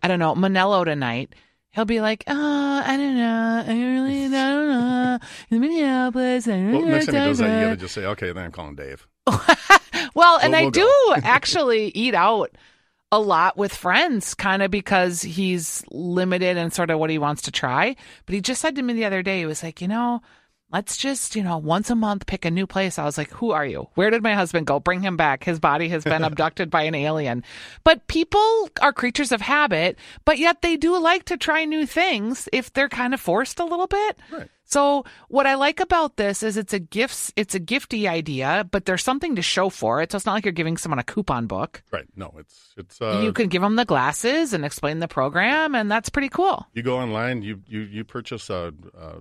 I 0.04 0.08
don't 0.08 0.20
know, 0.20 0.36
Monello 0.36 0.84
tonight, 0.86 1.34
he'll 1.72 1.86
be 1.86 2.02
like, 2.02 2.24
oh, 2.28 2.82
I 2.86 2.98
don't 2.98 3.16
know. 3.18 3.64
I 3.68 3.74
really 3.74 4.26
I 4.26 4.30
don't 4.30 4.68
know. 4.68 5.20
In 5.50 5.60
Minneapolis. 5.62 6.48
I 6.48 6.52
Well, 6.52 6.72
don't 6.82 6.90
next 6.90 7.06
time 7.08 7.16
he 7.16 7.22
does 7.22 7.38
that, 7.40 7.46
you 7.46 7.52
know. 7.52 7.68
got 7.70 7.70
to 7.72 7.78
just 7.78 7.94
say, 7.96 8.06
okay, 8.06 8.32
then 8.34 8.44
I'm 8.44 8.52
calling 8.52 8.76
Dave. 8.76 9.08
well, 10.14 10.38
and 10.40 10.52
We'll- 10.52 10.60
I 10.60 10.64
we'll 10.64 10.72
do 10.72 11.14
actually 11.24 11.88
eat 11.96 12.14
out 12.14 12.52
a 13.12 13.20
lot 13.20 13.56
with 13.58 13.74
friends, 13.74 14.34
kind 14.34 14.62
of 14.62 14.70
because 14.70 15.22
he's 15.22 15.84
limited 15.92 16.58
in 16.58 16.72
sort 16.72 16.90
of 16.90 17.00
what 17.00 17.10
he 17.10 17.18
wants 17.18 17.44
to 17.44 17.52
try. 17.52 17.96
But 18.26 18.36
he 18.36 18.42
just 18.42 18.60
said 18.62 18.76
to 18.76 18.82
me 18.82 18.94
the 18.94 19.06
other 19.06 19.24
day, 19.24 19.40
he 19.40 19.46
was 19.46 19.64
like, 19.64 19.82
you 19.82 19.88
know, 19.88 20.22
let's 20.72 20.98
just, 20.98 21.36
you 21.36 21.44
know, 21.44 21.58
once 21.58 21.90
a 21.90 21.96
month 21.96 22.26
pick 22.26 22.46
a 22.46 22.52
new 22.52 22.68
place. 22.68 23.00
I 23.00 23.06
was 23.06 23.18
like, 23.18 23.32
who 23.32 23.52
are 23.52 23.66
you? 23.66 23.88
Where 23.96 24.10
did 24.10 24.24
my 24.24 24.34
husband 24.34 24.68
go? 24.68 24.80
Bring 24.80 25.02
him 25.02 25.16
back. 25.18 25.44
His 25.44 25.60
body 25.60 25.90
has 25.90 26.04
been 26.04 26.24
abducted 26.26 26.70
by 26.70 26.84
an 26.84 26.96
alien. 26.96 27.44
But 27.84 28.08
people 28.08 28.70
are 28.82 28.92
creatures 28.94 29.32
of 29.32 29.42
habit, 29.42 29.98
but 30.26 30.38
yet 30.38 30.62
they 30.62 30.78
do 30.78 31.00
like 31.00 31.26
to 31.26 31.38
try 31.38 31.66
new 31.66 31.86
things 31.86 32.50
if 32.52 32.74
they're 32.74 32.90
kind 32.90 33.14
of 33.14 33.22
forced 33.22 33.60
a 33.60 33.66
little 33.66 33.88
bit. 33.88 34.18
Right. 34.32 34.50
So 34.70 35.06
what 35.30 35.48
I 35.48 35.56
like 35.56 35.80
about 35.80 36.18
this 36.18 36.44
is 36.44 36.58
it's 36.58 36.74
a 36.74 36.80
gifts 36.80 37.32
it's 37.38 37.56
a 37.56 37.60
gifty 37.60 38.10
idea, 38.10 38.68
but 38.70 38.84
there's 38.84 39.02
something 39.02 39.38
to 39.38 39.42
show 39.42 39.70
for 39.70 40.02
it. 40.02 40.12
So 40.12 40.18
it's 40.18 40.26
not 40.26 40.34
like 40.34 40.44
you're 40.44 40.52
giving 40.52 40.76
someone 40.76 41.00
a 41.00 41.04
coupon 41.06 41.48
book. 41.48 41.82
Right. 41.90 42.04
No, 42.18 42.34
it's 42.38 42.74
it's. 42.76 43.02
Uh, 43.02 43.22
you 43.24 43.32
can 43.32 43.48
give 43.48 43.62
them 43.62 43.78
the 43.78 43.86
glasses 43.86 44.52
and 44.52 44.66
explain 44.66 45.00
the 45.00 45.08
program, 45.08 45.74
and 45.74 45.90
that's 45.90 46.10
pretty 46.10 46.28
cool. 46.28 46.68
you 46.74 46.84
go 46.84 46.98
online, 46.98 47.44
you 47.44 47.62
you 47.66 47.80
you 47.80 48.04
purchase 48.04 48.50
a, 48.50 48.74
uh, 49.00 49.20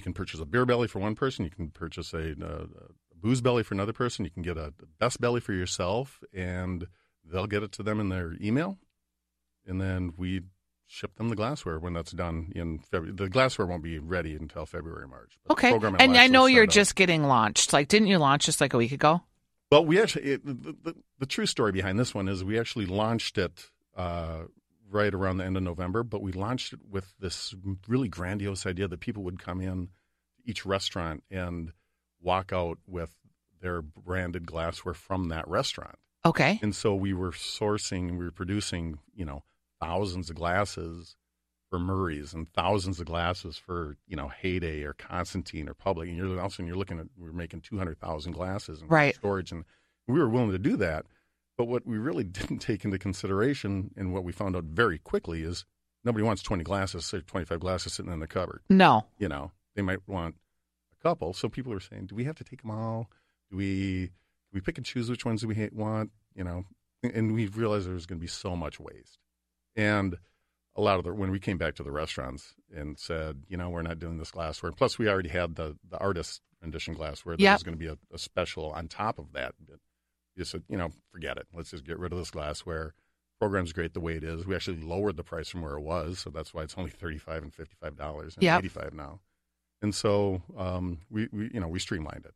you 0.00 0.02
can 0.02 0.14
purchase 0.14 0.40
a 0.40 0.46
beer 0.46 0.64
belly 0.64 0.88
for 0.88 0.98
one 0.98 1.14
person. 1.14 1.44
You 1.44 1.50
can 1.50 1.68
purchase 1.68 2.14
a, 2.14 2.30
uh 2.30 2.64
a 2.64 3.16
booze 3.20 3.42
belly 3.42 3.62
for 3.62 3.74
another 3.74 3.92
person. 3.92 4.24
You 4.24 4.30
can 4.30 4.42
get 4.42 4.56
a 4.56 4.72
best 4.98 5.20
belly 5.20 5.40
for 5.40 5.52
yourself, 5.52 6.22
and 6.32 6.86
they'll 7.22 7.46
get 7.46 7.62
it 7.62 7.70
to 7.72 7.82
them 7.82 8.00
in 8.00 8.08
their 8.08 8.34
email, 8.40 8.78
and 9.66 9.78
then 9.78 10.14
we 10.16 10.40
ship 10.86 11.16
them 11.16 11.28
the 11.28 11.36
glassware 11.36 11.78
when 11.78 11.92
that's 11.92 12.12
done 12.12 12.50
in 12.56 12.78
February. 12.78 13.14
The 13.14 13.28
glassware 13.28 13.66
won't 13.66 13.82
be 13.82 13.98
ready 13.98 14.34
until 14.34 14.64
February, 14.64 15.06
March. 15.06 15.38
but 15.44 15.52
Okay. 15.52 15.78
And 15.98 16.16
I 16.16 16.28
know 16.28 16.46
you're 16.46 16.66
just 16.66 16.94
getting 16.94 17.24
launched. 17.24 17.74
Like, 17.74 17.88
didn't 17.88 18.08
you 18.08 18.16
launch 18.16 18.46
just 18.46 18.60
like 18.60 18.72
a 18.72 18.78
week 18.78 18.92
ago? 18.92 19.20
Well, 19.70 19.84
we 19.84 20.00
actually 20.00 20.24
it, 20.32 20.46
the, 20.46 20.74
the, 20.82 20.94
the 21.18 21.26
true 21.26 21.46
story 21.46 21.72
behind 21.72 21.98
this 21.98 22.14
one 22.14 22.26
is 22.26 22.42
we 22.42 22.58
actually 22.58 22.86
launched 22.86 23.36
it 23.36 23.70
uh, 23.96 24.44
right 24.90 25.14
around 25.14 25.36
the 25.38 25.44
end 25.44 25.56
of 25.56 25.62
November, 25.62 26.02
but 26.02 26.22
we 26.22 26.32
launched 26.32 26.72
it 26.72 26.80
with 26.88 27.14
this 27.18 27.54
really 27.86 28.08
grandiose 28.08 28.66
idea 28.66 28.88
that 28.88 29.00
people 29.00 29.22
would 29.22 29.38
come 29.38 29.60
in 29.60 29.88
each 30.44 30.66
restaurant 30.66 31.22
and 31.30 31.72
walk 32.20 32.52
out 32.52 32.78
with 32.86 33.14
their 33.60 33.82
branded 33.82 34.46
glassware 34.46 34.94
from 34.94 35.28
that 35.28 35.46
restaurant. 35.46 35.96
Okay. 36.24 36.58
And 36.62 36.74
so 36.74 36.94
we 36.94 37.12
were 37.12 37.32
sourcing, 37.32 38.12
we 38.18 38.24
were 38.24 38.30
producing, 38.30 38.98
you 39.14 39.24
know, 39.24 39.42
thousands 39.80 40.28
of 40.28 40.36
glasses 40.36 41.16
for 41.70 41.78
Murray's 41.78 42.34
and 42.34 42.52
thousands 42.52 43.00
of 43.00 43.06
glasses 43.06 43.56
for, 43.56 43.96
you 44.06 44.16
know, 44.16 44.28
Heyday 44.28 44.82
or 44.82 44.92
Constantine 44.92 45.68
or 45.68 45.74
Public. 45.74 46.08
And 46.08 46.18
you're 46.18 46.38
all 46.40 46.46
of 46.46 46.58
you're 46.58 46.76
looking 46.76 46.98
at, 46.98 47.06
we 47.16 47.28
are 47.28 47.32
making 47.32 47.60
200,000 47.60 48.32
glasses 48.32 48.82
in 48.82 48.88
Right. 48.88 49.14
storage. 49.14 49.52
And 49.52 49.64
we 50.08 50.18
were 50.18 50.28
willing 50.28 50.50
to 50.50 50.58
do 50.58 50.76
that. 50.78 51.06
But 51.60 51.66
what 51.68 51.86
we 51.86 51.98
really 51.98 52.24
didn't 52.38 52.60
take 52.60 52.86
into 52.86 52.98
consideration 52.98 53.90
and 53.94 54.14
what 54.14 54.24
we 54.24 54.32
found 54.32 54.56
out 54.56 54.64
very 54.64 54.96
quickly 54.98 55.42
is 55.42 55.66
nobody 56.04 56.24
wants 56.24 56.42
20 56.42 56.64
glasses, 56.64 57.04
say 57.04 57.20
25 57.20 57.60
glasses 57.60 57.92
sitting 57.92 58.10
in 58.10 58.18
the 58.20 58.26
cupboard. 58.26 58.62
No. 58.70 59.04
You 59.18 59.28
know, 59.28 59.52
they 59.76 59.82
might 59.82 59.98
want 60.08 60.36
a 60.98 61.02
couple. 61.02 61.34
So 61.34 61.50
people 61.50 61.70
are 61.74 61.80
saying, 61.80 62.06
do 62.06 62.14
we 62.14 62.24
have 62.24 62.36
to 62.36 62.44
take 62.44 62.62
them 62.62 62.70
all? 62.70 63.10
Do 63.50 63.58
we, 63.58 64.06
do 64.06 64.54
we 64.54 64.62
pick 64.62 64.78
and 64.78 64.86
choose 64.86 65.10
which 65.10 65.26
ones 65.26 65.42
do 65.42 65.48
we 65.48 65.68
want? 65.74 66.12
You 66.34 66.44
know, 66.44 66.64
and 67.02 67.34
we 67.34 67.46
realized 67.48 67.86
there 67.86 67.92
was 67.92 68.06
going 68.06 68.18
to 68.18 68.22
be 68.24 68.26
so 68.26 68.56
much 68.56 68.80
waste. 68.80 69.18
And 69.76 70.16
a 70.76 70.80
lot 70.80 70.96
of 70.98 71.04
the, 71.04 71.12
when 71.12 71.30
we 71.30 71.40
came 71.40 71.58
back 71.58 71.74
to 71.74 71.82
the 71.82 71.92
restaurants 71.92 72.54
and 72.74 72.98
said, 72.98 73.42
you 73.48 73.58
know, 73.58 73.68
we're 73.68 73.82
not 73.82 73.98
doing 73.98 74.16
this 74.16 74.30
glassware. 74.30 74.72
Plus, 74.72 74.98
we 74.98 75.10
already 75.10 75.28
had 75.28 75.56
the, 75.56 75.76
the 75.90 75.98
artist 75.98 76.40
rendition 76.62 76.94
glassware. 76.94 77.36
There 77.36 77.44
Yep. 77.44 77.54
was 77.56 77.62
going 77.64 77.76
to 77.76 77.78
be 77.78 77.88
a, 77.88 77.98
a 78.14 78.18
special 78.18 78.70
on 78.70 78.88
top 78.88 79.18
of 79.18 79.34
that. 79.34 79.56
But 79.68 79.76
just 80.38 80.50
said, 80.52 80.62
you 80.68 80.76
know, 80.76 80.90
forget 81.12 81.36
it. 81.36 81.46
Let's 81.54 81.70
just 81.70 81.84
get 81.84 81.98
rid 81.98 82.12
of 82.12 82.18
this 82.18 82.30
glassware. 82.30 82.94
Program's 83.40 83.72
great 83.72 83.94
the 83.94 84.00
way 84.00 84.16
it 84.16 84.24
is. 84.24 84.46
We 84.46 84.54
actually 84.54 84.82
lowered 84.82 85.16
the 85.16 85.24
price 85.24 85.48
from 85.48 85.62
where 85.62 85.76
it 85.76 85.80
was, 85.82 86.18
so 86.18 86.30
that's 86.30 86.52
why 86.52 86.62
it's 86.62 86.74
only 86.76 86.90
thirty-five 86.90 87.42
and 87.42 87.54
fifty-five 87.54 87.96
dollars 87.96 88.34
and 88.36 88.42
Yep. 88.42 88.58
eighty-five 88.58 88.92
now. 88.92 89.20
And 89.82 89.94
so 89.94 90.42
um, 90.58 90.98
we, 91.10 91.28
we, 91.32 91.50
you 91.54 91.60
know, 91.60 91.68
we 91.68 91.78
streamlined 91.78 92.26
it. 92.26 92.34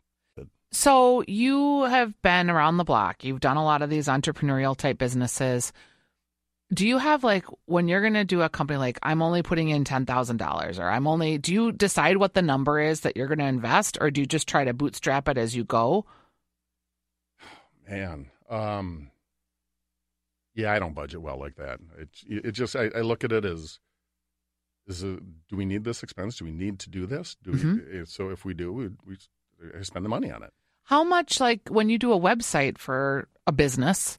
So 0.72 1.22
you 1.28 1.84
have 1.84 2.20
been 2.22 2.50
around 2.50 2.78
the 2.78 2.84
block. 2.84 3.22
You've 3.22 3.38
done 3.38 3.56
a 3.56 3.64
lot 3.64 3.80
of 3.80 3.90
these 3.90 4.08
entrepreneurial 4.08 4.76
type 4.76 4.98
businesses. 4.98 5.72
Do 6.72 6.88
you 6.88 6.98
have 6.98 7.22
like 7.22 7.44
when 7.66 7.86
you're 7.86 8.00
going 8.00 8.14
to 8.14 8.24
do 8.24 8.42
a 8.42 8.48
company 8.48 8.78
like 8.78 8.98
I'm 9.00 9.22
only 9.22 9.42
putting 9.42 9.68
in 9.68 9.84
$10,000 9.84 10.78
or 10.80 10.90
I'm 10.90 11.06
only 11.06 11.38
do 11.38 11.52
you 11.54 11.70
decide 11.70 12.16
what 12.16 12.34
the 12.34 12.42
number 12.42 12.80
is 12.80 13.02
that 13.02 13.16
you're 13.16 13.28
going 13.28 13.38
to 13.38 13.44
invest 13.44 13.98
or 14.00 14.10
do 14.10 14.22
you 14.22 14.26
just 14.26 14.48
try 14.48 14.64
to 14.64 14.74
bootstrap 14.74 15.28
it 15.28 15.38
as 15.38 15.54
you 15.54 15.62
go? 15.62 16.06
Man, 17.88 18.30
um, 18.48 19.10
yeah, 20.54 20.72
I 20.72 20.78
don't 20.78 20.94
budget 20.94 21.20
well 21.20 21.38
like 21.38 21.56
that. 21.56 21.80
It, 21.98 22.08
it 22.26 22.52
just, 22.52 22.76
I, 22.76 22.90
I 22.94 23.00
look 23.00 23.24
at 23.24 23.32
it 23.32 23.44
as, 23.44 23.78
is 24.86 25.02
a, 25.02 25.16
do 25.48 25.56
we 25.56 25.64
need 25.64 25.84
this 25.84 26.02
expense? 26.02 26.36
Do 26.36 26.44
we 26.44 26.52
need 26.52 26.78
to 26.80 26.90
do 26.90 27.06
this? 27.06 27.36
Do 27.42 27.52
we, 27.52 28.00
eh, 28.00 28.04
so 28.06 28.30
if 28.30 28.44
we 28.44 28.54
do, 28.54 28.72
we, 28.72 28.88
we 29.06 29.16
spend 29.82 30.04
the 30.04 30.08
money 30.10 30.30
on 30.30 30.42
it. 30.42 30.52
How 30.84 31.02
much 31.02 31.40
like 31.40 31.68
when 31.68 31.88
you 31.88 31.98
do 31.98 32.12
a 32.12 32.18
website 32.20 32.76
for 32.78 33.28
a 33.46 33.52
business, 33.52 34.18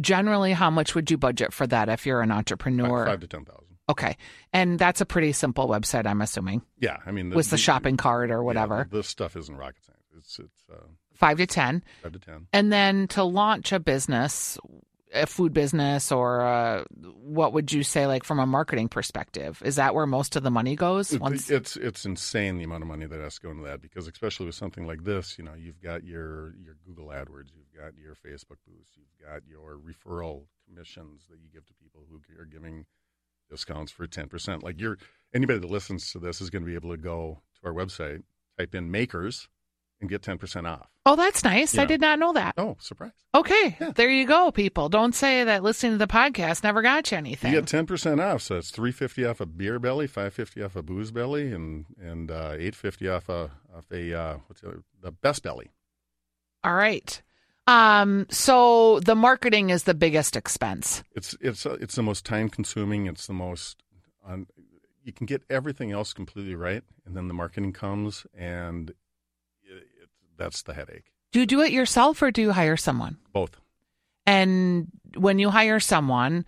generally 0.00 0.52
how 0.52 0.70
much 0.70 0.94
would 0.94 1.10
you 1.10 1.18
budget 1.18 1.52
for 1.52 1.66
that 1.66 1.88
if 1.88 2.06
you're 2.06 2.20
an 2.20 2.30
entrepreneur? 2.30 3.04
Five, 3.04 3.12
five 3.14 3.20
to 3.20 3.26
ten 3.26 3.44
thousand. 3.44 3.64
Okay. 3.88 4.16
And 4.52 4.78
that's 4.78 5.00
a 5.00 5.06
pretty 5.06 5.32
simple 5.32 5.68
website 5.68 6.06
I'm 6.06 6.22
assuming 6.22 6.62
Yeah, 6.78 6.98
I 7.04 7.10
mean, 7.10 7.30
with 7.30 7.50
the 7.50 7.58
shopping 7.58 7.96
cart 7.96 8.30
or 8.30 8.34
yeah, 8.34 8.40
whatever. 8.40 8.88
this 8.90 9.08
stuff 9.08 9.36
isn't 9.36 9.56
rocket 9.56 9.84
science. 9.84 10.00
It's 10.16 10.38
it's 10.38 10.64
uh, 10.72 10.86
5 11.14 11.38
to 11.38 11.46
10. 11.46 11.82
five 12.02 12.12
to 12.12 12.18
ten. 12.18 12.46
And 12.52 12.72
then 12.72 13.08
to 13.08 13.24
launch 13.24 13.72
a 13.72 13.78
business, 13.80 14.58
a 15.14 15.26
food 15.26 15.54
business, 15.54 16.10
or 16.10 16.42
uh, 16.42 16.84
what 17.22 17.52
would 17.52 17.72
you 17.72 17.82
say, 17.82 18.06
like 18.06 18.24
from 18.24 18.40
a 18.40 18.46
marketing 18.46 18.88
perspective? 18.88 19.62
Is 19.64 19.76
that 19.76 19.94
where 19.94 20.06
most 20.06 20.36
of 20.36 20.42
the 20.42 20.50
money 20.50 20.74
goes? 20.74 21.16
Once, 21.18 21.50
It's 21.50 21.76
it's 21.76 22.04
insane 22.04 22.58
the 22.58 22.64
amount 22.64 22.82
of 22.82 22.88
money 22.88 23.06
that 23.06 23.20
has 23.20 23.36
to 23.36 23.40
go 23.42 23.50
into 23.50 23.62
that 23.64 23.80
because 23.80 24.08
especially 24.08 24.46
with 24.46 24.56
something 24.56 24.86
like 24.86 25.04
this, 25.04 25.38
you 25.38 25.44
know, 25.44 25.54
you've 25.56 25.80
got 25.80 26.04
your 26.04 26.54
your 26.56 26.74
Google 26.84 27.06
AdWords, 27.06 27.50
you've 27.54 27.80
got 27.80 27.92
your 27.96 28.14
Facebook 28.14 28.58
boost, 28.66 28.96
you've 28.96 29.26
got 29.26 29.42
your 29.48 29.78
referral 29.78 30.42
commissions 30.66 31.26
that 31.30 31.38
you 31.40 31.48
give 31.52 31.64
to 31.66 31.74
people 31.74 32.02
who 32.10 32.20
are 32.40 32.46
giving 32.46 32.84
discounts 33.48 33.92
for 33.92 34.06
ten 34.06 34.28
percent. 34.28 34.64
Like 34.64 34.80
you're 34.80 34.98
anybody 35.32 35.60
that 35.60 35.70
listens 35.70 36.10
to 36.12 36.18
this 36.18 36.40
is 36.40 36.50
going 36.50 36.62
to 36.62 36.66
be 36.66 36.74
able 36.74 36.90
to 36.90 36.96
go 36.96 37.40
to 37.60 37.68
our 37.68 37.72
website, 37.74 38.22
type 38.58 38.74
in 38.74 38.90
makers, 38.90 39.48
and 40.04 40.10
get 40.10 40.22
ten 40.22 40.38
percent 40.38 40.66
off. 40.66 40.86
oh, 41.06 41.16
that's 41.16 41.42
nice. 41.42 41.74
you 41.74 41.80
I 41.80 41.84
know. 41.84 41.88
did 41.88 42.00
not 42.00 42.18
know 42.18 42.32
that. 42.34 42.54
Oh, 42.58 42.76
surprise! 42.78 43.12
Okay, 43.34 43.76
Yeah. 43.80 43.90
there 43.92 44.10
you 44.10 44.26
go, 44.26 44.50
people. 44.52 44.88
Don't 44.88 45.14
say 45.14 45.42
that 45.44 45.62
listening 45.62 45.92
to 45.92 45.98
the 45.98 46.06
podcast 46.06 46.62
never 46.62 46.82
got 46.82 47.10
you 47.10 47.16
anything. 47.18 47.52
You 47.52 47.60
get 47.60 47.68
ten 47.68 47.86
percent 47.86 48.20
off, 48.20 48.42
so 48.42 48.56
it's 48.58 48.70
three 48.70 48.92
fifty 48.92 49.24
off 49.24 49.40
a 49.40 49.46
beer 49.46 49.78
belly, 49.78 50.06
five 50.06 50.34
fifty 50.34 50.62
off 50.62 50.76
a 50.76 50.82
booze 50.82 51.10
belly, 51.10 51.50
and 51.52 51.86
and 52.00 52.30
uh, 52.30 52.52
eight 52.56 52.74
fifty 52.74 53.08
off 53.08 53.28
a 53.28 53.50
off 53.74 53.90
a 53.90 54.12
uh, 54.14 54.36
what's 54.46 54.60
the, 54.60 54.68
other, 54.68 54.82
the 55.00 55.10
best 55.12 55.42
belly. 55.42 55.70
All 56.62 56.74
right. 56.74 57.20
Um, 57.66 58.26
so 58.30 59.00
the 59.00 59.14
marketing 59.14 59.70
is 59.70 59.84
the 59.84 59.94
biggest 59.94 60.36
expense. 60.36 61.02
It's 61.14 61.34
it's 61.40 61.64
uh, 61.64 61.78
it's 61.80 61.94
the 61.94 62.02
most 62.02 62.26
time 62.26 62.50
consuming. 62.50 63.06
It's 63.06 63.26
the 63.26 63.32
most 63.32 63.82
um, 64.26 64.46
you 65.02 65.12
can 65.12 65.26
get 65.26 65.42
everything 65.50 65.90
else 65.90 66.12
completely 66.12 66.54
right, 66.54 66.82
and 67.06 67.16
then 67.16 67.28
the 67.28 67.34
marketing 67.34 67.72
comes, 67.72 68.26
and 68.36 68.92
that's 70.36 70.62
the 70.62 70.74
headache. 70.74 71.06
Do 71.32 71.40
you 71.40 71.46
do 71.46 71.60
it 71.62 71.72
yourself 71.72 72.22
or 72.22 72.30
do 72.30 72.42
you 72.42 72.52
hire 72.52 72.76
someone? 72.76 73.16
Both. 73.32 73.56
And 74.26 74.88
when 75.16 75.38
you 75.38 75.50
hire 75.50 75.80
someone, 75.80 76.44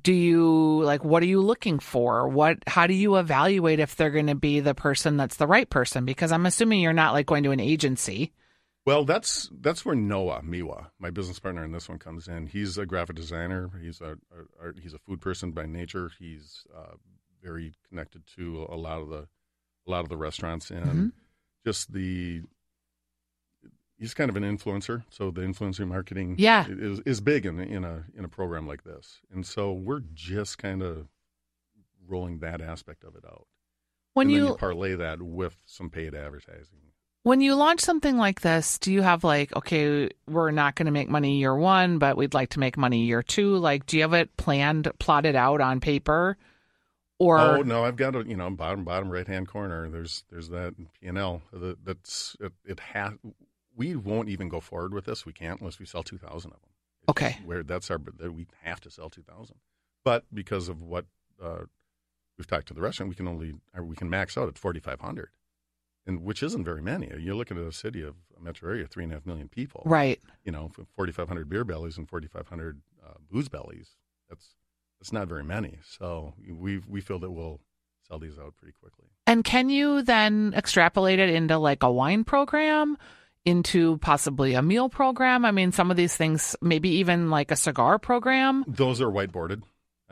do 0.00 0.12
you 0.12 0.82
like 0.82 1.04
what 1.04 1.22
are 1.22 1.26
you 1.26 1.40
looking 1.40 1.78
for? 1.78 2.28
What 2.28 2.58
how 2.66 2.86
do 2.86 2.94
you 2.94 3.16
evaluate 3.16 3.80
if 3.80 3.96
they're 3.96 4.10
going 4.10 4.26
to 4.28 4.34
be 4.34 4.60
the 4.60 4.74
person 4.74 5.16
that's 5.16 5.36
the 5.36 5.46
right 5.46 5.68
person? 5.68 6.04
Because 6.04 6.30
I'm 6.32 6.46
assuming 6.46 6.80
you're 6.80 6.92
not 6.92 7.14
like 7.14 7.26
going 7.26 7.42
to 7.44 7.50
an 7.52 7.60
agency. 7.60 8.32
Well, 8.86 9.04
that's 9.04 9.50
that's 9.60 9.84
where 9.84 9.94
Noah 9.94 10.42
Miwa, 10.42 10.86
my 10.98 11.10
business 11.10 11.38
partner 11.38 11.64
in 11.64 11.72
this 11.72 11.88
one, 11.88 11.98
comes 11.98 12.26
in. 12.28 12.46
He's 12.46 12.78
a 12.78 12.86
graphic 12.86 13.16
designer. 13.16 13.70
He's 13.82 14.00
a, 14.00 14.16
a, 14.62 14.68
a 14.68 14.72
he's 14.80 14.94
a 14.94 14.98
food 14.98 15.20
person 15.20 15.50
by 15.52 15.66
nature. 15.66 16.10
He's 16.18 16.64
uh, 16.76 16.94
very 17.42 17.74
connected 17.88 18.22
to 18.36 18.66
a 18.70 18.76
lot 18.76 19.00
of 19.00 19.08
the 19.08 19.26
a 19.86 19.90
lot 19.90 20.00
of 20.00 20.08
the 20.08 20.16
restaurants 20.16 20.70
and 20.70 20.84
Mhm. 20.86 21.12
just 21.66 21.92
the. 21.92 22.42
He's 23.98 24.14
kind 24.14 24.30
of 24.30 24.36
an 24.36 24.44
influencer, 24.44 25.04
so 25.10 25.30
the 25.30 25.40
influencer 25.40 25.86
marketing 25.86 26.36
Yeah. 26.38 26.66
is 26.68 27.00
is 27.00 27.20
big 27.20 27.44
in 27.46 27.58
in 27.58 27.84
a 27.84 28.04
in 28.16 28.24
a 28.24 28.28
program 28.28 28.66
like 28.66 28.84
this, 28.84 29.20
and 29.32 29.44
so 29.44 29.72
we're 29.72 30.02
just 30.14 30.58
kind 30.58 30.82
of 30.82 31.08
rolling 32.06 32.38
that 32.38 32.60
aspect 32.60 33.04
of 33.04 33.16
it 33.16 33.24
out. 33.26 33.46
When 34.14 34.30
you 34.30 34.48
you 34.48 34.54
parlay 34.54 34.94
that 34.94 35.20
with 35.22 35.56
some 35.66 35.90
paid 35.90 36.14
advertising. 36.14 36.78
when 37.24 37.40
you 37.40 37.54
launch 37.54 37.80
something 37.80 38.16
like 38.16 38.40
this, 38.40 38.78
do 38.78 38.92
you 38.92 39.02
have 39.02 39.24
like 39.24 39.54
okay, 39.56 40.10
we're 40.28 40.50
not 40.52 40.76
going 40.76 40.86
to 40.86 40.92
make 40.92 41.08
money 41.08 41.38
year 41.38 41.54
1, 41.56 41.98
but 41.98 42.16
we'd 42.16 42.34
like 42.34 42.50
to 42.50 42.60
make 42.60 42.76
money 42.78 43.02
year 43.04 43.22
2? 43.22 43.56
Like 43.56 43.84
do 43.86 43.96
you 43.96 44.02
have 44.02 44.14
it 44.14 44.36
planned 44.36 44.90
plotted 44.98 45.34
out 45.36 45.60
on 45.60 45.80
paper? 45.80 46.36
Or 47.20 47.38
oh 47.40 47.62
no, 47.62 47.84
I've 47.84 47.96
got 47.96 48.14
a 48.14 48.24
you 48.24 48.36
know 48.36 48.48
bottom 48.50 48.84
bottom 48.84 49.10
right 49.10 49.26
hand 49.26 49.48
corner. 49.48 49.90
There's 49.90 50.22
there's 50.30 50.48
that 50.50 50.76
P 50.76 51.08
and 51.08 51.18
L 51.18 51.42
that, 51.52 51.84
that's 51.84 52.36
it, 52.40 52.52
it 52.64 52.78
has. 52.80 53.12
We 53.78 53.96
won't 53.96 54.28
even 54.28 54.48
go 54.50 54.60
forward 54.60 54.92
with 54.92 55.06
this. 55.06 55.24
We 55.24 55.32
can't 55.32 55.60
unless 55.60 55.78
we 55.78 55.86
sell 55.86 56.02
two 56.02 56.18
thousand 56.18 56.50
of 56.52 56.60
them. 56.60 56.70
It's 57.02 57.10
Okay. 57.10 57.38
where 57.46 57.62
that's 57.62 57.90
our 57.90 57.98
we 58.30 58.46
have 58.62 58.80
to 58.82 58.90
sell 58.90 59.08
two 59.08 59.22
thousand. 59.22 59.56
But 60.04 60.24
because 60.34 60.68
of 60.68 60.82
what 60.82 61.06
uh, 61.42 61.60
we've 62.36 62.46
talked 62.46 62.68
to 62.68 62.74
the 62.74 62.80
restaurant, 62.82 63.08
we 63.08 63.14
can 63.14 63.28
only 63.28 63.54
we 63.80 63.96
can 63.96 64.10
max 64.10 64.36
out 64.36 64.48
at 64.48 64.58
forty 64.58 64.80
five 64.80 65.00
hundred, 65.00 65.28
and 66.06 66.22
which 66.22 66.42
isn't 66.42 66.64
very 66.64 66.82
many. 66.82 67.08
You're 67.18 67.34
looking 67.36 67.56
at 67.56 67.64
a 67.64 67.72
city 67.72 68.02
of 68.02 68.16
a 68.38 68.42
metro 68.42 68.68
area, 68.70 68.86
three 68.86 69.04
and 69.04 69.12
a 69.12 69.16
half 69.16 69.26
million 69.26 69.48
people. 69.48 69.82
right. 69.86 70.20
You 70.44 70.52
know, 70.52 70.70
forty 70.96 71.12
five 71.12 71.28
hundred 71.28 71.48
beer 71.48 71.64
bellies 71.64 71.96
and 71.96 72.08
forty 72.08 72.26
five 72.26 72.48
hundred 72.48 72.80
uh, 73.06 73.14
booze 73.30 73.48
bellies. 73.48 73.96
That's 74.28 74.54
that's 75.00 75.12
not 75.12 75.28
very 75.28 75.44
many. 75.44 75.78
So 75.88 76.34
we 76.48 76.78
we 76.88 77.00
feel 77.00 77.18
that 77.20 77.30
we'll 77.30 77.60
sell 78.06 78.18
these 78.18 78.38
out 78.38 78.56
pretty 78.56 78.72
quickly. 78.72 79.06
And 79.26 79.44
can 79.44 79.68
you 79.70 80.02
then 80.02 80.52
extrapolate 80.56 81.18
it 81.18 81.28
into 81.30 81.58
like 81.58 81.82
a 81.82 81.92
wine 81.92 82.24
program, 82.24 82.96
into 83.44 83.98
possibly 83.98 84.54
a 84.54 84.62
meal 84.62 84.88
program? 84.88 85.44
I 85.44 85.50
mean, 85.50 85.72
some 85.72 85.90
of 85.90 85.96
these 85.96 86.16
things, 86.16 86.56
maybe 86.60 86.88
even 86.96 87.30
like 87.30 87.50
a 87.50 87.56
cigar 87.56 87.98
program. 87.98 88.64
Those 88.66 89.00
are 89.00 89.10
whiteboarded. 89.10 89.62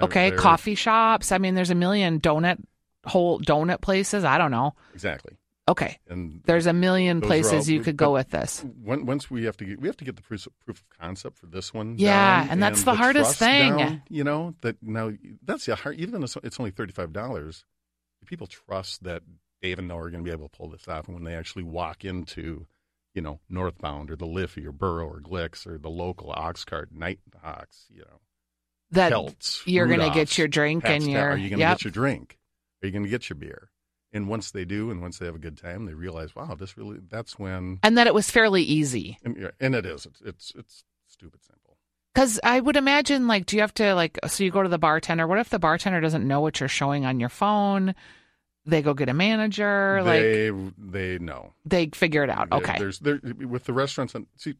Okay, 0.00 0.30
they're- 0.30 0.38
coffee 0.38 0.74
shops. 0.74 1.32
I 1.32 1.38
mean, 1.38 1.54
there's 1.54 1.70
a 1.70 1.74
million 1.74 2.20
donut 2.20 2.58
whole 3.04 3.38
donut 3.40 3.80
places. 3.80 4.24
I 4.24 4.36
don't 4.38 4.50
know. 4.50 4.74
Exactly. 4.94 5.36
Okay. 5.68 5.98
And 6.08 6.42
There's 6.44 6.66
a 6.66 6.72
million 6.72 7.20
places 7.20 7.68
all- 7.68 7.74
you 7.74 7.80
could 7.82 7.96
go 7.96 8.12
with 8.12 8.30
this. 8.30 8.64
When, 8.84 9.04
once 9.04 9.28
we 9.30 9.44
have 9.44 9.56
to 9.56 9.64
get, 9.64 9.80
we 9.80 9.88
have 9.88 9.96
to 9.96 10.04
get 10.04 10.14
the 10.16 10.22
proof, 10.22 10.46
proof 10.64 10.78
of 10.78 10.98
concept 10.98 11.38
for 11.38 11.46
this 11.46 11.74
one. 11.74 11.96
Yeah, 11.98 12.42
down 12.42 12.50
and 12.52 12.62
that's 12.62 12.84
the 12.84 12.94
hardest 12.94 13.36
thing. 13.38 13.76
down, 13.76 14.02
you 14.08 14.22
know 14.22 14.54
that 14.60 14.76
now 14.80 15.12
that's 15.44 15.66
the 15.66 15.74
hard. 15.74 15.96
Even 15.96 16.20
though 16.20 16.26
it's 16.44 16.60
only 16.60 16.70
thirty 16.70 16.92
five 16.92 17.12
dollars, 17.12 17.64
people 18.26 18.46
trust 18.46 19.02
that 19.04 19.22
Dave 19.60 19.78
and 19.80 19.88
Noah 19.88 20.02
are 20.04 20.10
going 20.10 20.22
to 20.22 20.28
be 20.28 20.30
able 20.30 20.48
to 20.48 20.56
pull 20.56 20.68
this 20.68 20.86
off. 20.86 21.06
And 21.06 21.14
when 21.16 21.24
they 21.24 21.34
actually 21.34 21.64
walk 21.64 22.04
into, 22.04 22.66
you 23.16 23.22
know, 23.22 23.40
Northbound 23.48 24.10
or 24.10 24.16
the 24.16 24.26
Liffey 24.26 24.64
or 24.64 24.72
Burrow 24.72 25.08
or 25.08 25.20
Glicks 25.20 25.66
or 25.66 25.78
the 25.78 25.88
local 25.88 26.32
Oxcart, 26.32 26.92
Night 26.92 27.18
Ox, 27.42 27.86
you 27.90 28.02
know, 28.02 28.20
That 28.92 29.10
Kelts, 29.10 29.62
you're 29.64 29.88
gonna 29.88 30.14
get 30.14 30.38
your 30.38 30.46
drink 30.46 30.84
and 30.84 31.02
your- 31.10 31.30
Are 31.30 31.36
you 31.36 31.48
going 31.48 31.58
to 31.58 31.64
yep. 31.64 31.78
get 31.78 31.84
your 31.84 31.92
drink? 31.92 32.38
Are 32.82 32.86
you 32.86 32.92
going 32.92 33.04
to 33.04 33.08
get 33.10 33.28
your 33.28 33.36
beer? 33.36 33.70
And 34.12 34.28
once 34.28 34.50
they 34.50 34.64
do, 34.64 34.90
and 34.90 35.02
once 35.02 35.18
they 35.18 35.26
have 35.26 35.34
a 35.34 35.38
good 35.38 35.58
time, 35.58 35.86
they 35.86 35.94
realize, 35.94 36.36
wow, 36.36 36.54
this 36.54 36.76
really. 36.76 36.98
That's 37.10 37.38
when, 37.38 37.80
and 37.82 37.98
that 37.98 38.06
it 38.06 38.14
was 38.14 38.30
fairly 38.30 38.62
easy. 38.62 39.18
and, 39.24 39.50
and 39.58 39.74
it 39.74 39.84
is. 39.84 40.06
It's 40.06 40.20
it's 40.24 40.52
it's 40.56 40.84
stupid 41.08 41.42
simple. 41.42 41.76
Because 42.14 42.38
I 42.44 42.60
would 42.60 42.76
imagine, 42.76 43.26
like, 43.26 43.44
do 43.46 43.56
you 43.56 43.62
have 43.62 43.74
to, 43.74 43.94
like, 43.94 44.18
so 44.26 44.44
you 44.44 44.50
go 44.50 44.62
to 44.62 44.68
the 44.68 44.78
bartender? 44.78 45.26
What 45.26 45.38
if 45.38 45.50
the 45.50 45.58
bartender 45.58 46.00
doesn't 46.00 46.26
know 46.26 46.40
what 46.40 46.60
you're 46.60 46.68
showing 46.68 47.04
on 47.04 47.20
your 47.20 47.28
phone? 47.28 47.94
They 48.66 48.82
go 48.82 48.94
get 48.94 49.08
a 49.08 49.14
manager. 49.14 50.02
like, 50.02 50.20
they 50.20 50.50
they 50.76 51.18
know. 51.18 51.52
they 51.64 51.86
figure 51.94 52.24
it 52.24 52.30
out. 52.30 52.48
Okay. 52.52 52.76
There's 52.78 52.98
there 52.98 53.20
with 53.22 53.64
the 53.64 53.72
restaurants 53.72 54.14
and 54.14 54.26
see. 54.36 54.54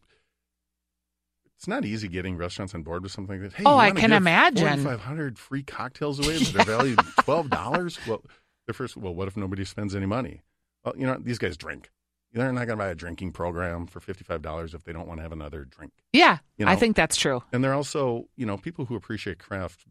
It's 1.57 1.67
not 1.67 1.85
easy 1.85 2.07
getting 2.09 2.37
restaurants 2.37 2.75
on 2.75 2.83
board 2.83 3.03
with 3.03 3.13
something 3.13 3.41
like 3.41 3.51
that. 3.51 3.57
Hey, 3.57 3.65
Oh, 3.67 3.79
I 3.79 3.91
can 3.91 4.13
imagine. 4.13 4.67
4,500 4.67 5.39
free 5.39 5.63
cocktails 5.63 6.19
away 6.25 6.37
that 6.39 6.57
are 6.57 6.65
valued 6.65 6.99
twelve 7.23 7.49
dollars. 7.51 7.99
Well, 8.07 8.23
the 8.67 8.73
first. 8.75 8.97
Well, 8.97 9.15
what 9.15 9.27
if 9.27 9.37
nobody 9.37 9.65
spends 9.65 9.95
any 9.97 10.07
money? 10.07 10.43
Well, 10.85 10.95
you 10.97 11.07
know 11.07 11.17
these 11.19 11.39
guys 11.39 11.57
drink. 11.57 11.91
They're 12.33 12.53
not 12.53 12.67
going 12.67 12.79
to 12.79 12.85
buy 12.85 12.91
a 12.91 12.95
drinking 12.95 13.33
program 13.33 13.87
for 13.87 14.01
fifty 14.01 14.23
five 14.23 14.43
dollars 14.43 14.75
if 14.75 14.85
they 14.85 14.93
don't 14.93 15.09
want 15.09 15.19
to 15.19 15.23
have 15.23 15.33
another 15.33 15.65
drink. 15.65 15.93
Yeah, 16.13 16.39
You 16.59 16.67
I 16.67 16.77
think 16.77 16.95
that's 16.95 17.17
true. 17.17 17.43
And 17.53 17.65
they're 17.65 17.73
also, 17.73 18.29
you 18.37 18.45
know, 18.45 18.59
people 18.59 18.85
who 18.85 18.95
appreciate 18.95 19.39
craft 19.39 19.85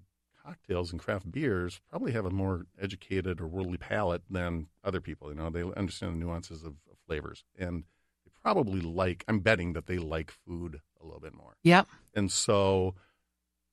cocktails 0.45 0.91
and 0.91 1.01
craft 1.01 1.31
beers 1.31 1.81
probably 1.89 2.11
have 2.11 2.25
a 2.25 2.29
more 2.29 2.65
educated 2.79 3.41
or 3.41 3.47
worldly 3.47 3.77
palate 3.77 4.21
than 4.29 4.67
other 4.83 5.01
people. 5.01 5.29
You 5.29 5.35
know, 5.35 5.49
they 5.49 5.63
understand 5.63 6.13
the 6.13 6.19
nuances 6.25 6.61
of, 6.63 6.73
of 6.91 6.97
flavors, 7.07 7.43
and 7.57 7.83
they 8.25 8.31
probably 8.43 8.81
like. 8.81 9.23
I'm 9.27 9.39
betting 9.39 9.73
that 9.73 9.87
they 9.87 9.97
like 9.97 10.31
food 10.31 10.81
a 11.01 11.05
little 11.05 11.19
bit 11.19 11.33
more. 11.33 11.55
Yep. 11.63 11.87
And 12.13 12.31
so, 12.31 12.95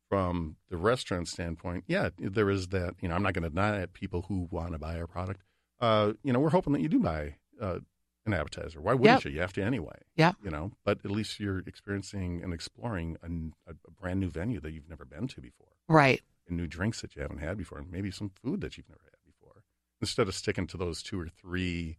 from 0.08 0.56
the 0.70 0.76
restaurant 0.76 1.28
standpoint, 1.28 1.84
yeah, 1.86 2.10
there 2.18 2.50
is 2.50 2.68
that. 2.68 2.94
You 3.00 3.08
know, 3.08 3.14
I'm 3.14 3.22
not 3.22 3.34
going 3.34 3.44
to 3.44 3.48
deny 3.50 3.80
it. 3.80 3.92
People 3.92 4.22
who 4.28 4.48
want 4.50 4.72
to 4.72 4.78
buy 4.78 4.98
our 4.98 5.06
product, 5.06 5.42
uh, 5.80 6.12
you 6.22 6.32
know, 6.32 6.40
we're 6.40 6.50
hoping 6.50 6.72
that 6.74 6.80
you 6.82 6.88
do 6.88 7.00
buy 7.00 7.36
uh, 7.60 7.78
an 8.26 8.34
appetizer. 8.34 8.80
Why 8.80 8.92
wouldn't 8.94 9.24
Yep. 9.24 9.24
you? 9.24 9.30
You 9.32 9.40
have 9.40 9.52
to 9.54 9.62
anyway. 9.62 9.96
Yep. 10.16 10.36
You 10.44 10.50
know, 10.50 10.72
but 10.84 10.98
at 11.04 11.10
least 11.10 11.40
you're 11.40 11.60
experiencing 11.66 12.42
and 12.42 12.52
exploring 12.52 13.16
a, 13.22 13.70
a 13.70 13.90
brand 14.00 14.20
new 14.20 14.28
venue 14.30 14.60
that 14.60 14.72
you've 14.72 14.88
never 14.88 15.04
been 15.04 15.28
to 15.28 15.40
before, 15.40 15.68
Right. 15.88 16.22
New 16.52 16.66
drinks 16.66 17.00
that 17.00 17.16
you 17.16 17.22
haven't 17.22 17.38
had 17.38 17.56
before, 17.58 17.78
and 17.78 17.90
maybe 17.90 18.10
some 18.10 18.30
food 18.42 18.60
that 18.60 18.76
you've 18.76 18.88
never 18.88 19.02
had 19.04 19.18
before. 19.24 19.64
Instead 20.00 20.28
of 20.28 20.34
sticking 20.34 20.66
to 20.68 20.76
those 20.76 21.02
two 21.02 21.20
or 21.20 21.28
three 21.28 21.98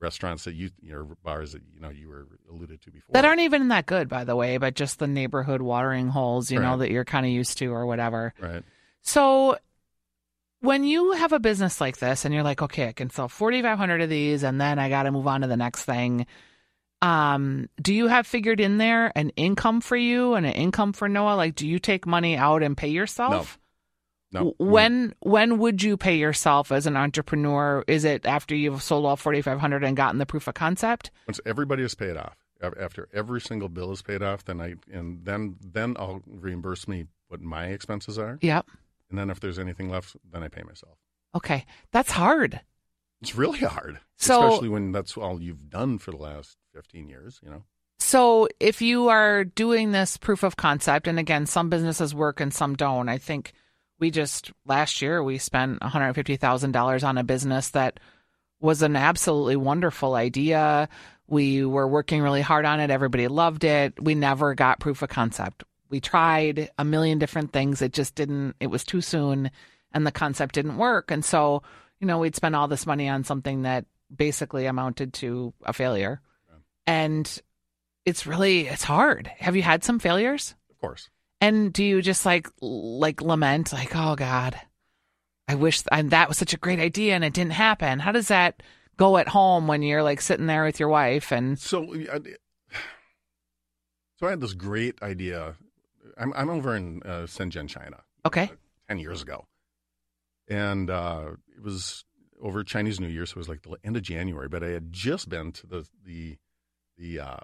restaurants 0.00 0.44
that 0.44 0.54
you, 0.54 0.70
you 0.80 0.92
know, 0.92 1.16
bars 1.22 1.52
that 1.52 1.62
you 1.72 1.80
know 1.80 1.90
you 1.90 2.08
were 2.08 2.26
alluded 2.50 2.80
to 2.82 2.90
before 2.90 3.12
That 3.12 3.24
aren't 3.24 3.40
even 3.40 3.68
that 3.68 3.86
good, 3.86 4.08
by 4.08 4.24
the 4.24 4.34
way, 4.34 4.56
but 4.56 4.74
just 4.74 4.98
the 4.98 5.06
neighborhood 5.06 5.60
watering 5.60 6.08
holes, 6.08 6.50
you 6.50 6.58
know, 6.58 6.78
that 6.78 6.90
you're 6.90 7.04
kind 7.04 7.26
of 7.26 7.32
used 7.32 7.58
to 7.58 7.72
or 7.72 7.86
whatever. 7.86 8.32
right. 8.40 8.62
So 9.02 9.56
when 10.60 10.84
you 10.84 11.12
have 11.12 11.32
a 11.32 11.40
business 11.40 11.80
like 11.80 11.98
this 11.98 12.24
and 12.24 12.34
you're 12.34 12.42
like, 12.42 12.62
okay, 12.62 12.88
I 12.88 12.92
can 12.92 13.10
sell 13.10 13.28
4,500 13.28 14.02
of 14.02 14.10
these 14.10 14.42
and 14.42 14.60
then 14.60 14.78
I 14.78 14.88
got 14.88 15.04
to 15.04 15.12
move 15.12 15.26
on 15.26 15.40
to 15.40 15.46
the 15.46 15.56
next 15.56 15.84
thing. 15.84 16.26
Um, 17.02 17.68
do 17.80 17.94
you 17.94 18.08
have 18.08 18.26
figured 18.26 18.60
in 18.60 18.76
there 18.76 19.10
an 19.16 19.30
income 19.30 19.80
for 19.80 19.96
you 19.96 20.34
and 20.34 20.44
an 20.44 20.52
income 20.52 20.92
for 20.92 21.08
Noah? 21.08 21.34
Like, 21.34 21.54
do 21.54 21.66
you 21.66 21.78
take 21.78 22.06
money 22.06 22.36
out 22.36 22.62
and 22.62 22.76
pay 22.76 22.88
yourself? 22.88 23.58
No. 24.32 24.52
Mm-hmm. 24.52 24.70
When 24.70 25.14
when 25.20 25.58
would 25.58 25.82
you 25.82 25.96
pay 25.96 26.16
yourself 26.16 26.70
as 26.72 26.86
an 26.86 26.96
entrepreneur? 26.96 27.84
Is 27.88 28.04
it 28.04 28.24
after 28.26 28.54
you've 28.54 28.82
sold 28.82 29.04
all 29.06 29.16
4,500 29.16 29.82
and 29.84 29.96
gotten 29.96 30.18
the 30.18 30.26
proof 30.26 30.46
of 30.46 30.54
concept? 30.54 31.10
once 31.26 31.40
everybody 31.46 31.82
is 31.82 31.94
paid 31.94 32.16
off 32.16 32.36
after 32.78 33.08
every 33.14 33.40
single 33.40 33.68
bill 33.68 33.90
is 33.90 34.02
paid 34.02 34.22
off 34.22 34.44
then 34.44 34.60
i 34.60 34.74
and 34.92 35.24
then 35.24 35.56
then 35.64 35.96
i'll 35.98 36.20
reimburse 36.26 36.86
me 36.86 37.06
what 37.28 37.40
my 37.40 37.66
expenses 37.68 38.18
are 38.18 38.38
Yep. 38.42 38.66
and 39.08 39.18
then 39.18 39.30
if 39.30 39.40
there's 39.40 39.58
anything 39.58 39.88
left 39.88 40.14
then 40.30 40.42
i 40.42 40.48
pay 40.48 40.62
myself 40.62 40.98
Okay. 41.34 41.64
That's 41.90 42.10
hard. 42.10 42.60
it's 43.22 43.34
really 43.34 43.60
hard 43.60 43.98
So- 44.16 44.46
especially 44.46 44.68
when 44.68 44.92
that's 44.92 45.16
all 45.16 45.40
you've 45.40 45.70
done 45.70 45.98
for 45.98 46.10
the 46.10 46.18
last 46.18 46.56
15 46.74 47.08
years 47.08 47.40
you 47.42 47.48
know 47.50 47.62
So, 47.98 48.46
if 48.60 48.82
you 48.82 49.08
are 49.08 49.44
doing 49.44 49.92
this 49.92 50.16
proof 50.16 50.42
of 50.42 50.56
concept, 50.56 51.06
and 51.06 51.18
again, 51.18 51.46
some 51.46 51.68
businesses 51.70 52.14
work 52.14 52.40
and 52.40 52.52
some 52.52 52.74
don't, 52.74 53.08
I 53.10 53.18
think 53.18 53.52
we 54.00 54.10
just 54.10 54.50
last 54.66 55.02
year 55.02 55.22
we 55.22 55.38
spent 55.38 55.80
$150,000 55.80 57.04
on 57.04 57.18
a 57.18 57.24
business 57.24 57.70
that 57.70 58.00
was 58.58 58.82
an 58.82 58.96
absolutely 58.96 59.56
wonderful 59.56 60.14
idea. 60.14 60.88
We 61.28 61.64
were 61.64 61.86
working 61.86 62.22
really 62.22 62.40
hard 62.40 62.64
on 62.64 62.80
it, 62.80 62.90
everybody 62.90 63.28
loved 63.28 63.62
it. 63.64 64.02
We 64.02 64.14
never 64.14 64.54
got 64.54 64.80
proof 64.80 65.02
of 65.02 65.10
concept. 65.10 65.64
We 65.90 66.00
tried 66.00 66.70
a 66.78 66.84
million 66.84 67.18
different 67.18 67.52
things, 67.52 67.82
it 67.82 67.92
just 67.92 68.14
didn't, 68.14 68.56
it 68.58 68.68
was 68.68 68.84
too 68.84 69.00
soon, 69.00 69.50
and 69.92 70.06
the 70.06 70.12
concept 70.12 70.54
didn't 70.54 70.76
work. 70.76 71.10
And 71.10 71.24
so, 71.24 71.62
you 72.00 72.06
know, 72.06 72.18
we'd 72.18 72.36
spend 72.36 72.56
all 72.56 72.68
this 72.68 72.86
money 72.86 73.08
on 73.08 73.24
something 73.24 73.62
that 73.62 73.84
basically 74.14 74.66
amounted 74.66 75.12
to 75.14 75.52
a 75.62 75.72
failure. 75.72 76.20
And 76.86 77.42
it's 78.04 78.26
really 78.26 78.66
it's 78.66 78.82
hard. 78.82 79.28
Have 79.38 79.56
you 79.56 79.62
had 79.62 79.84
some 79.84 79.98
failures? 79.98 80.54
of 80.70 80.78
course 80.80 81.10
And 81.40 81.72
do 81.72 81.82
you 81.82 82.02
just 82.02 82.26
like 82.26 82.48
like 82.60 83.22
lament 83.22 83.72
like, 83.72 83.94
"Oh 83.94 84.16
god, 84.16 84.60
I 85.48 85.54
wish 85.54 85.82
and 85.90 86.10
that 86.10 86.28
was 86.28 86.38
such 86.38 86.54
a 86.54 86.58
great 86.58 86.80
idea 86.80 87.14
and 87.14 87.24
it 87.24 87.32
didn't 87.32 87.52
happen." 87.52 87.98
How 87.98 88.12
does 88.12 88.28
that 88.28 88.62
go 88.96 89.16
at 89.16 89.28
home 89.28 89.66
when 89.66 89.82
you're 89.82 90.02
like 90.02 90.20
sitting 90.20 90.46
there 90.46 90.64
with 90.64 90.78
your 90.78 90.90
wife 90.90 91.32
and 91.32 91.58
so 91.58 91.94
uh, 92.12 92.18
so 94.16 94.26
i 94.26 94.28
had 94.30 94.40
this 94.42 94.52
great 94.52 95.00
idea 95.00 95.56
i'm, 96.18 96.34
I'm 96.34 96.50
over 96.50 96.76
in 96.76 97.00
uh, 97.06 97.22
shenzhen 97.22 97.66
china 97.66 98.02
okay, 98.24 98.50
10 98.88 98.98
years 98.98 99.22
ago. 99.22 99.46
And 100.48 100.90
uh, 100.90 101.30
it 101.56 101.62
was 101.62 102.04
over 102.42 102.64
Chinese 102.64 102.98
New 102.98 103.08
Year, 103.08 103.26
so 103.26 103.34
it 103.34 103.36
was 103.38 103.48
like 103.48 103.62
the 103.62 103.76
end 103.84 103.96
of 103.96 104.02
January. 104.02 104.48
But 104.48 104.64
I 104.64 104.70
had 104.70 104.92
just 104.92 105.28
been 105.28 105.52
to 105.52 105.66
the 105.66 105.86
the 106.04 106.38
the 106.98 107.20
uh, 107.20 107.36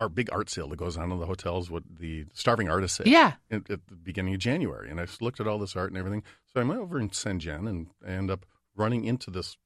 our 0.00 0.08
big 0.08 0.28
art 0.32 0.48
sale 0.48 0.68
that 0.68 0.78
goes 0.78 0.96
on 0.96 1.10
in 1.10 1.18
the 1.18 1.26
hotels, 1.26 1.70
what 1.70 1.82
the 1.98 2.26
starving 2.32 2.68
artist 2.68 2.96
sale. 2.96 3.08
Yeah. 3.08 3.34
At, 3.50 3.70
at 3.70 3.86
the 3.88 3.96
beginning 3.96 4.34
of 4.34 4.40
January, 4.40 4.90
and 4.90 5.00
I 5.00 5.06
just 5.06 5.22
looked 5.22 5.40
at 5.40 5.48
all 5.48 5.58
this 5.58 5.76
art 5.76 5.90
and 5.90 5.98
everything. 5.98 6.22
So 6.52 6.60
I 6.60 6.64
went 6.64 6.80
over 6.80 7.00
in 7.00 7.10
Shenzhen, 7.10 7.68
and 7.68 7.88
I 8.06 8.12
end 8.12 8.30
up 8.30 8.46
running 8.76 9.04
into 9.04 9.30
this 9.30 9.56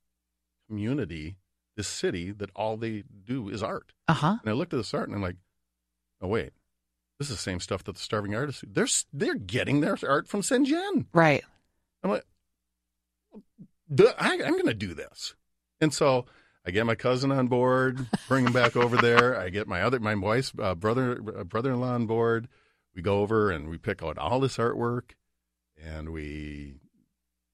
community, 0.68 1.36
this 1.76 1.88
city 1.88 2.32
that 2.32 2.50
all 2.56 2.76
they 2.76 3.04
do 3.24 3.48
is 3.48 3.62
art. 3.62 3.92
Uh-huh. 4.08 4.36
And 4.40 4.50
I 4.50 4.52
looked 4.52 4.72
at 4.72 4.78
this 4.78 4.94
art, 4.94 5.08
and 5.08 5.16
I'm 5.16 5.22
like, 5.22 5.36
oh 6.20 6.28
wait, 6.28 6.52
this 7.18 7.28
is 7.28 7.36
the 7.36 7.42
same 7.42 7.60
stuff 7.60 7.84
that 7.84 7.96
the 7.96 8.00
starving 8.00 8.34
artists, 8.34 8.64
they're, 8.66 8.88
they're 9.12 9.34
getting 9.34 9.80
their 9.80 9.98
art 10.06 10.28
from 10.28 10.40
Shenzhen. 10.40 11.06
Right. 11.12 11.44
I'm 12.02 12.10
like, 12.10 12.24
I, 14.18 14.32
I'm 14.44 14.52
going 14.52 14.66
to 14.66 14.74
do 14.74 14.94
this. 14.94 15.34
And 15.80 15.92
so 15.92 16.24
I 16.64 16.70
get 16.70 16.86
my 16.86 16.94
cousin 16.94 17.32
on 17.32 17.48
board, 17.48 18.06
bring 18.28 18.46
him 18.46 18.52
back 18.52 18.76
over 18.76 18.96
there. 18.96 19.38
I 19.38 19.48
get 19.50 19.66
my 19.66 19.82
other 19.82 19.98
my 19.98 20.14
wife's 20.14 20.52
uh, 20.58 20.74
brother 20.74 21.20
uh, 21.38 21.44
brother-in-law 21.44 21.92
on 21.94 22.06
board. 22.06 22.48
We 22.94 23.02
go 23.02 23.20
over 23.20 23.50
and 23.50 23.68
we 23.68 23.78
pick 23.78 24.02
out 24.02 24.16
all 24.18 24.38
this 24.38 24.58
artwork, 24.58 25.12
and 25.82 26.10
we 26.10 26.76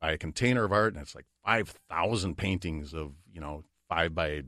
buy 0.00 0.12
a 0.12 0.18
container 0.18 0.64
of 0.64 0.72
art, 0.72 0.92
and 0.94 1.02
it's 1.02 1.14
like 1.14 1.26
five 1.44 1.74
thousand 1.88 2.36
paintings 2.36 2.92
of 2.92 3.12
you 3.32 3.40
know 3.40 3.64
five 3.88 4.14
by 4.14 4.42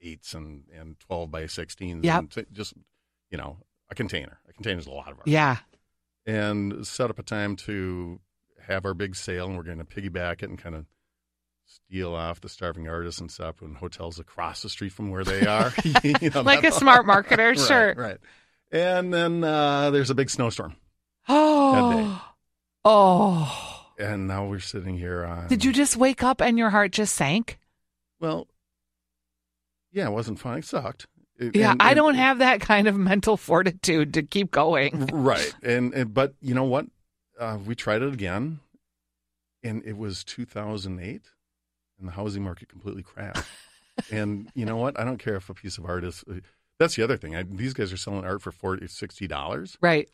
eights 0.00 0.34
and 0.34 0.64
and 0.76 0.98
twelve 0.98 1.30
by 1.30 1.46
sixteens. 1.46 2.04
Yep. 2.04 2.18
and 2.18 2.30
t- 2.30 2.44
just 2.52 2.74
you 3.30 3.38
know 3.38 3.58
a 3.90 3.94
container. 3.94 4.38
A 4.48 4.52
container's 4.52 4.86
a 4.86 4.90
lot 4.90 5.10
of 5.12 5.18
art 5.18 5.26
Yeah. 5.28 5.58
and 6.26 6.86
set 6.86 7.10
up 7.10 7.18
a 7.18 7.22
time 7.22 7.54
to 7.56 8.18
have 8.66 8.84
our 8.84 8.94
big 8.94 9.14
sale, 9.14 9.46
and 9.46 9.56
we're 9.56 9.62
going 9.62 9.78
to 9.78 9.84
piggyback 9.84 10.42
it 10.42 10.48
and 10.48 10.58
kind 10.58 10.74
of 10.74 10.86
steal 11.66 12.14
off 12.14 12.40
the 12.40 12.48
starving 12.48 12.88
artists 12.88 13.20
and 13.20 13.30
stuff 13.30 13.62
in 13.62 13.74
hotels 13.74 14.18
across 14.18 14.62
the 14.62 14.68
street 14.68 14.92
from 14.92 15.10
where 15.10 15.24
they 15.24 15.46
are. 15.46 15.72
You 16.02 16.30
know, 16.30 16.42
Like 16.42 16.64
a 16.64 16.72
smart 16.72 17.06
marketer, 17.06 17.38
Right, 17.56 17.58
sure. 17.58 17.94
Right. 17.96 18.18
And 18.72 19.12
then 19.14 19.44
uh, 19.44 19.90
there's 19.90 20.10
a 20.10 20.14
big 20.14 20.30
snowstorm, 20.30 20.74
Oh. 21.28 22.24
Oh. 22.84 23.86
and 23.98 24.26
now 24.28 24.46
we're 24.46 24.58
sitting 24.60 24.98
here 24.98 25.24
on. 25.24 25.48
Did 25.48 25.64
you 25.64 25.72
just 25.72 25.96
wake 25.96 26.22
up 26.22 26.40
and 26.42 26.58
your 26.58 26.70
heart 26.70 26.92
just 26.92 27.14
sank? 27.14 27.58
Well, 28.20 28.46
yeah, 29.92 30.06
it 30.06 30.12
wasn't 30.12 30.38
fun. 30.40 30.58
It 30.58 30.64
sucked. 30.64 31.06
It- 31.38 31.54
Yeah, 31.56 31.72
and- 31.72 31.82
I 31.82 31.90
and- 31.90 31.96
don't 31.96 32.14
have 32.16 32.38
that 32.38 32.60
kind 32.60 32.88
of 32.88 32.96
mental 32.96 33.36
fortitude 33.36 34.14
to 34.14 34.22
keep 34.22 34.50
going. 34.50 35.06
right 35.12 35.54
and, 35.62 35.94
and 35.94 36.12
but 36.14 36.34
you 36.40 36.54
know 36.54 36.64
what 36.64 36.86
uh, 37.40 37.58
we 37.64 37.74
tried 37.74 38.02
it 38.02 38.12
again 38.12 38.60
and 39.62 39.82
it 39.84 39.96
was 39.96 40.24
2008 40.24 41.22
and 41.98 42.08
the 42.08 42.12
housing 42.12 42.42
market 42.42 42.68
completely 42.68 43.02
crashed. 43.02 43.44
and 44.10 44.50
you 44.54 44.64
know 44.64 44.76
what? 44.76 44.98
I 44.98 45.04
don't 45.04 45.18
care 45.18 45.36
if 45.36 45.48
a 45.48 45.54
piece 45.54 45.78
of 45.78 45.84
art 45.84 46.04
is. 46.04 46.24
That's 46.78 46.96
the 46.96 47.02
other 47.04 47.16
thing. 47.16 47.36
I, 47.36 47.44
these 47.44 47.72
guys 47.72 47.92
are 47.92 47.96
selling 47.96 48.24
art 48.24 48.42
for 48.42 48.50
40 48.50 48.86
60 48.88 49.26
dollars. 49.28 49.78
Right. 49.80 50.08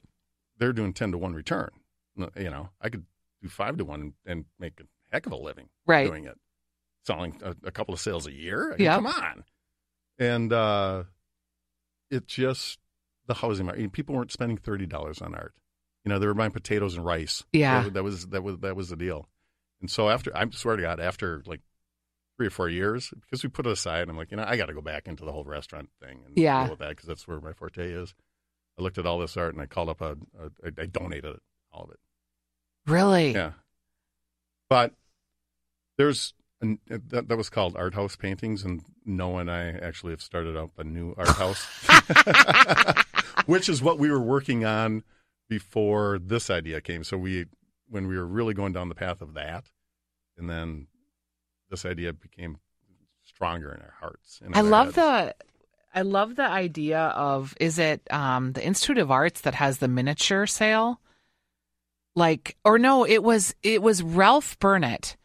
They're 0.59 0.73
doing 0.75 0.93
ten 0.93 1.13
to 1.13 1.19
one 1.19 1.33
return. 1.35 1.71
You 2.17 2.51
know, 2.51 2.69
I 2.81 2.91
could 2.91 3.05
do 3.43 3.49
five 3.49 3.79
to 3.79 3.85
one 3.85 4.13
and 4.27 4.45
make 4.59 4.79
a 4.81 4.85
heck 5.11 5.25
of 5.27 5.33
a 5.33 5.37
living 5.37 5.69
Right. 5.87 6.07
doing 6.07 6.27
it, 6.27 6.37
selling 7.07 7.41
a, 7.43 7.57
a 7.65 7.71
couple 7.71 7.95
of 7.95 8.01
sales 8.01 8.27
a 8.27 8.33
year. 8.33 8.67
I 8.75 8.77
mean, 8.77 8.85
Yep. 8.85 8.95
Come 8.97 9.07
on. 9.07 9.45
And 10.19 10.53
uh, 10.53 11.05
it 12.11 12.27
just 12.27 12.79
the 13.27 13.35
housing 13.35 13.65
market. 13.67 13.93
People 13.93 14.15
weren't 14.15 14.33
spending 14.33 14.59
thirty 14.59 14.85
dollars 14.87 15.23
on 15.23 15.35
art. 15.35 15.55
You 16.05 16.11
know, 16.11 16.19
they 16.19 16.27
were 16.27 16.35
buying 16.35 16.51
potatoes 16.51 16.95
and 16.97 17.05
rice. 17.07 17.45
Yeah. 17.53 17.85
that, 17.85 17.95
that 17.95 18.03
was 18.05 18.27
that 18.29 18.43
was 18.43 18.59
that 18.59 18.77
was 18.77 18.91
the 18.91 18.97
deal. 18.97 19.29
And 19.81 19.91
so 19.91 20.11
after, 20.11 20.37
I 20.37 20.45
swear 20.51 20.77
to 20.77 20.83
God, 20.83 21.01
after 21.01 21.43
like 21.47 21.61
three 22.41 22.47
or 22.47 22.51
four 22.51 22.71
years, 22.71 23.13
because 23.21 23.43
we 23.43 23.51
put 23.51 23.67
it 23.67 23.73
aside, 23.73 24.09
I'm 24.09 24.17
like, 24.17 24.31
you 24.31 24.39
know, 24.39 24.47
I 24.49 24.57
got 24.57 24.67
to 24.67 24.73
go 24.73 24.81
back 24.81 25.07
into 25.07 25.27
the 25.27 25.31
whole 25.33 25.45
restaurant 25.45 25.91
thing 26.03 26.23
and 26.25 26.39
Yeah. 26.39 26.63
deal 26.63 26.71
with 26.71 26.79
that 26.79 26.89
because 26.89 27.07
that's 27.07 27.29
where 27.29 27.39
my 27.39 27.53
forte 27.53 27.85
is. 27.87 28.15
I 28.79 28.83
looked 28.83 28.97
at 28.97 29.05
all 29.05 29.19
this 29.19 29.37
art 29.37 29.53
and 29.53 29.61
I 29.63 29.67
called 29.67 29.91
up 29.91 30.01
a, 30.01 30.13
a 30.39 30.51
I- 30.65 30.83
I 30.83 30.87
donated 30.87 31.35
it, 31.35 31.43
all 31.71 31.85
of 31.85 31.91
it. 31.91 31.99
Really? 32.87 33.33
Yeah. 33.33 33.53
But 34.71 34.95
there's 35.99 36.33
an, 36.63 36.79
that, 36.87 37.29
that 37.29 37.37
was 37.37 37.51
called 37.51 37.77
art 37.77 37.93
house 37.93 38.17
paintings, 38.17 38.65
and 38.65 38.81
Noah 39.05 39.41
and 39.41 39.51
I 39.51 39.69
actually 39.73 40.13
have 40.15 40.23
started 40.23 40.57
up 40.57 40.71
a 40.79 40.85
new 40.85 41.13
art 41.19 41.29
house, 41.37 41.63
which 43.45 43.69
is 43.69 43.83
what 43.83 43.99
we 43.99 44.11
were 44.11 44.19
working 44.21 44.65
on 44.65 45.03
before 45.51 46.19
this 46.19 46.49
idea 46.49 46.81
came. 46.81 47.05
So 47.05 47.19
we, 47.19 47.45
when 47.87 48.07
we 48.09 48.17
were 48.17 48.27
really 48.27 48.55
going 48.55 48.73
down 48.73 48.89
the 48.89 48.95
path 48.95 49.21
of 49.21 49.35
that, 49.35 49.67
and 50.39 50.49
then 50.49 50.87
this 51.71 51.85
idea 51.85 52.13
became 52.13 52.59
stronger 53.25 53.73
in 53.73 53.81
our 53.81 53.95
hearts. 54.01 54.41
I 54.43 54.47
in 54.47 54.55
our 54.55 54.63
love 54.63 54.95
heads. 54.95 54.97
the 54.97 55.35
I 55.95 56.03
love 56.03 56.37
the 56.37 56.49
idea 56.49 57.01
of 57.01 57.55
is 57.61 57.79
it 57.79 58.03
um 58.13 58.53
the 58.53 58.65
Institute 58.65 58.99
of 58.99 59.11
Arts 59.11 59.43
that 59.43 59.55
has 59.55 59.79
the 59.79 59.89
miniature 59.89 60.47
sale? 60.47 61.01
Like 62.15 62.57
or 62.65 62.79
no, 62.79 63.05
it 63.07 63.23
was 63.23 63.55
it 63.63 63.83
was 63.83 64.03
Ralph 64.03 64.59
Burnett. 64.59 65.17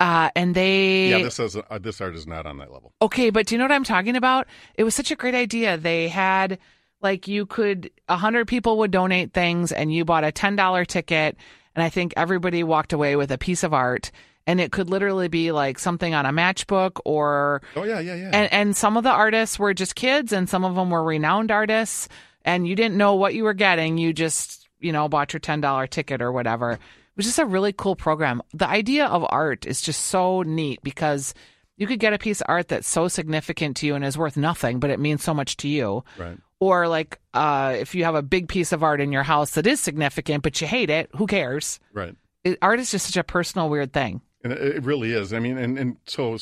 Uh 0.00 0.30
and 0.34 0.54
they 0.54 1.10
Yeah, 1.10 1.22
this 1.22 1.38
is 1.38 1.56
uh, 1.56 1.78
this 1.80 2.00
art 2.00 2.16
is 2.16 2.26
not 2.26 2.44
on 2.46 2.58
that 2.58 2.72
level. 2.72 2.92
Okay, 3.00 3.30
but 3.30 3.46
do 3.46 3.54
you 3.54 3.58
know 3.58 3.64
what 3.64 3.72
I'm 3.72 3.84
talking 3.84 4.16
about? 4.16 4.46
It 4.74 4.84
was 4.84 4.94
such 4.94 5.10
a 5.10 5.16
great 5.16 5.34
idea. 5.34 5.76
They 5.76 6.08
had 6.08 6.58
like 7.00 7.28
you 7.28 7.46
could 7.46 7.90
a 8.08 8.16
hundred 8.16 8.48
people 8.48 8.78
would 8.78 8.90
donate 8.90 9.32
things 9.32 9.72
and 9.72 9.92
you 9.94 10.04
bought 10.04 10.24
a 10.24 10.32
ten 10.32 10.56
dollar 10.56 10.84
ticket 10.84 11.36
and 11.74 11.82
I 11.82 11.88
think 11.88 12.12
everybody 12.16 12.62
walked 12.62 12.92
away 12.92 13.16
with 13.16 13.30
a 13.30 13.38
piece 13.38 13.62
of 13.62 13.72
art 13.72 14.10
and 14.46 14.60
it 14.60 14.72
could 14.72 14.88
literally 14.90 15.28
be 15.28 15.52
like 15.52 15.78
something 15.78 16.14
on 16.14 16.26
a 16.26 16.30
matchbook 16.32 17.00
or 17.04 17.62
Oh 17.76 17.84
yeah, 17.84 18.00
yeah, 18.00 18.14
yeah. 18.16 18.30
and 18.32 18.52
and 18.52 18.76
some 18.76 18.96
of 18.96 19.04
the 19.04 19.10
artists 19.10 19.58
were 19.58 19.74
just 19.74 19.94
kids 19.94 20.32
and 20.32 20.48
some 20.48 20.64
of 20.64 20.74
them 20.74 20.90
were 20.90 21.02
renowned 21.04 21.50
artists 21.50 22.08
and 22.44 22.66
you 22.66 22.74
didn't 22.74 22.96
know 22.96 23.14
what 23.14 23.34
you 23.34 23.44
were 23.44 23.54
getting 23.54 23.98
you 23.98 24.12
just 24.12 24.68
you 24.80 24.92
know 24.92 25.08
bought 25.08 25.32
your 25.32 25.40
$10 25.40 25.88
ticket 25.90 26.20
or 26.20 26.32
whatever 26.32 26.72
it 26.72 26.80
was 27.16 27.26
just 27.26 27.38
a 27.38 27.46
really 27.46 27.72
cool 27.72 27.94
program 27.94 28.42
the 28.52 28.68
idea 28.68 29.06
of 29.06 29.24
art 29.28 29.64
is 29.66 29.80
just 29.80 30.06
so 30.06 30.42
neat 30.42 30.80
because 30.82 31.34
you 31.76 31.86
could 31.86 32.00
get 32.00 32.12
a 32.12 32.18
piece 32.18 32.40
of 32.40 32.46
art 32.48 32.68
that's 32.68 32.88
so 32.88 33.06
significant 33.08 33.76
to 33.76 33.86
you 33.86 33.94
and 33.94 34.04
is 34.04 34.18
worth 34.18 34.36
nothing 34.36 34.80
but 34.80 34.90
it 34.90 34.98
means 34.98 35.22
so 35.22 35.32
much 35.34 35.56
to 35.58 35.68
you 35.68 36.02
right. 36.18 36.36
or 36.58 36.88
like 36.88 37.18
uh, 37.34 37.74
if 37.78 37.94
you 37.94 38.02
have 38.04 38.14
a 38.16 38.22
big 38.22 38.48
piece 38.48 38.72
of 38.72 38.82
art 38.82 39.00
in 39.00 39.12
your 39.12 39.22
house 39.22 39.52
that 39.52 39.66
is 39.66 39.78
significant 39.78 40.42
but 40.42 40.60
you 40.60 40.66
hate 40.66 40.90
it 40.90 41.08
who 41.16 41.26
cares 41.28 41.78
Right. 41.92 42.14
it, 42.44 42.58
art 42.60 42.80
is 42.80 42.90
just 42.90 43.06
such 43.06 43.16
a 43.16 43.24
personal 43.24 43.68
weird 43.68 43.92
thing 43.92 44.20
And 44.44 44.52
it, 44.52 44.82
really 44.84 45.12
is. 45.12 45.32
I 45.32 45.38
mean, 45.38 45.58
and, 45.58 45.78
and 45.78 45.96
so 46.06 46.36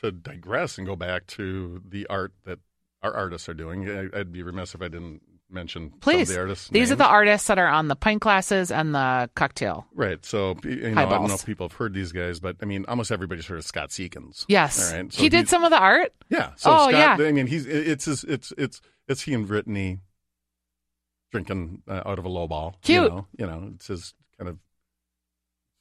to 0.00 0.12
digress 0.12 0.78
and 0.78 0.86
go 0.86 0.96
back 0.96 1.26
to 1.28 1.82
the 1.88 2.06
art 2.08 2.32
that 2.44 2.58
our 3.02 3.14
artists 3.14 3.48
are 3.48 3.54
doing, 3.54 3.88
I, 3.88 4.20
I'd 4.20 4.32
be 4.32 4.42
remiss 4.42 4.74
if 4.74 4.82
I 4.82 4.88
didn't 4.88 5.22
mention 5.48 5.90
some 5.90 6.00
please 6.00 6.28
of 6.28 6.34
the 6.34 6.40
artists. 6.40 6.68
these 6.70 6.90
are 6.90 6.96
the 6.96 7.06
artists 7.06 7.46
that 7.46 7.56
are 7.56 7.68
on 7.68 7.86
the 7.86 7.94
pint 7.94 8.20
glasses 8.20 8.72
and 8.72 8.92
the 8.92 9.30
cocktail 9.36 9.86
Right. 9.94 10.24
So, 10.24 10.56
you 10.64 10.90
know, 10.90 11.00
I 11.00 11.08
don't 11.08 11.28
know 11.28 11.34
if 11.34 11.46
people 11.46 11.68
have 11.68 11.76
heard 11.76 11.94
these 11.94 12.10
guys, 12.10 12.40
but 12.40 12.56
I 12.60 12.64
mean, 12.64 12.84
almost 12.88 13.12
everybody's 13.12 13.46
heard 13.46 13.58
of 13.58 13.64
Scott 13.64 13.90
Seekins. 13.90 14.44
Yes, 14.48 14.92
All 14.92 14.98
right. 14.98 15.12
So 15.12 15.22
he 15.22 15.28
did 15.28 15.48
some 15.48 15.62
of 15.64 15.70
the 15.70 15.78
art. 15.78 16.12
Yeah. 16.30 16.50
So 16.56 16.72
Oh, 16.72 16.76
Scott, 16.90 16.92
yeah. 17.20 17.26
I 17.26 17.32
mean, 17.32 17.46
he's 17.46 17.64
it's 17.66 18.06
his, 18.06 18.24
it's 18.24 18.52
it's 18.58 18.80
it's 19.06 19.22
he 19.22 19.34
and 19.34 19.48
Britney 19.48 20.00
drinking 21.30 21.82
uh, 21.88 22.02
out 22.04 22.18
of 22.18 22.24
a 22.24 22.28
low 22.28 22.48
ball. 22.48 22.76
Cute. 22.82 23.04
You 23.04 23.08
know, 23.08 23.26
you 23.38 23.46
know, 23.46 23.70
it's 23.74 23.86
his 23.86 24.14
kind 24.38 24.48
of 24.48 24.58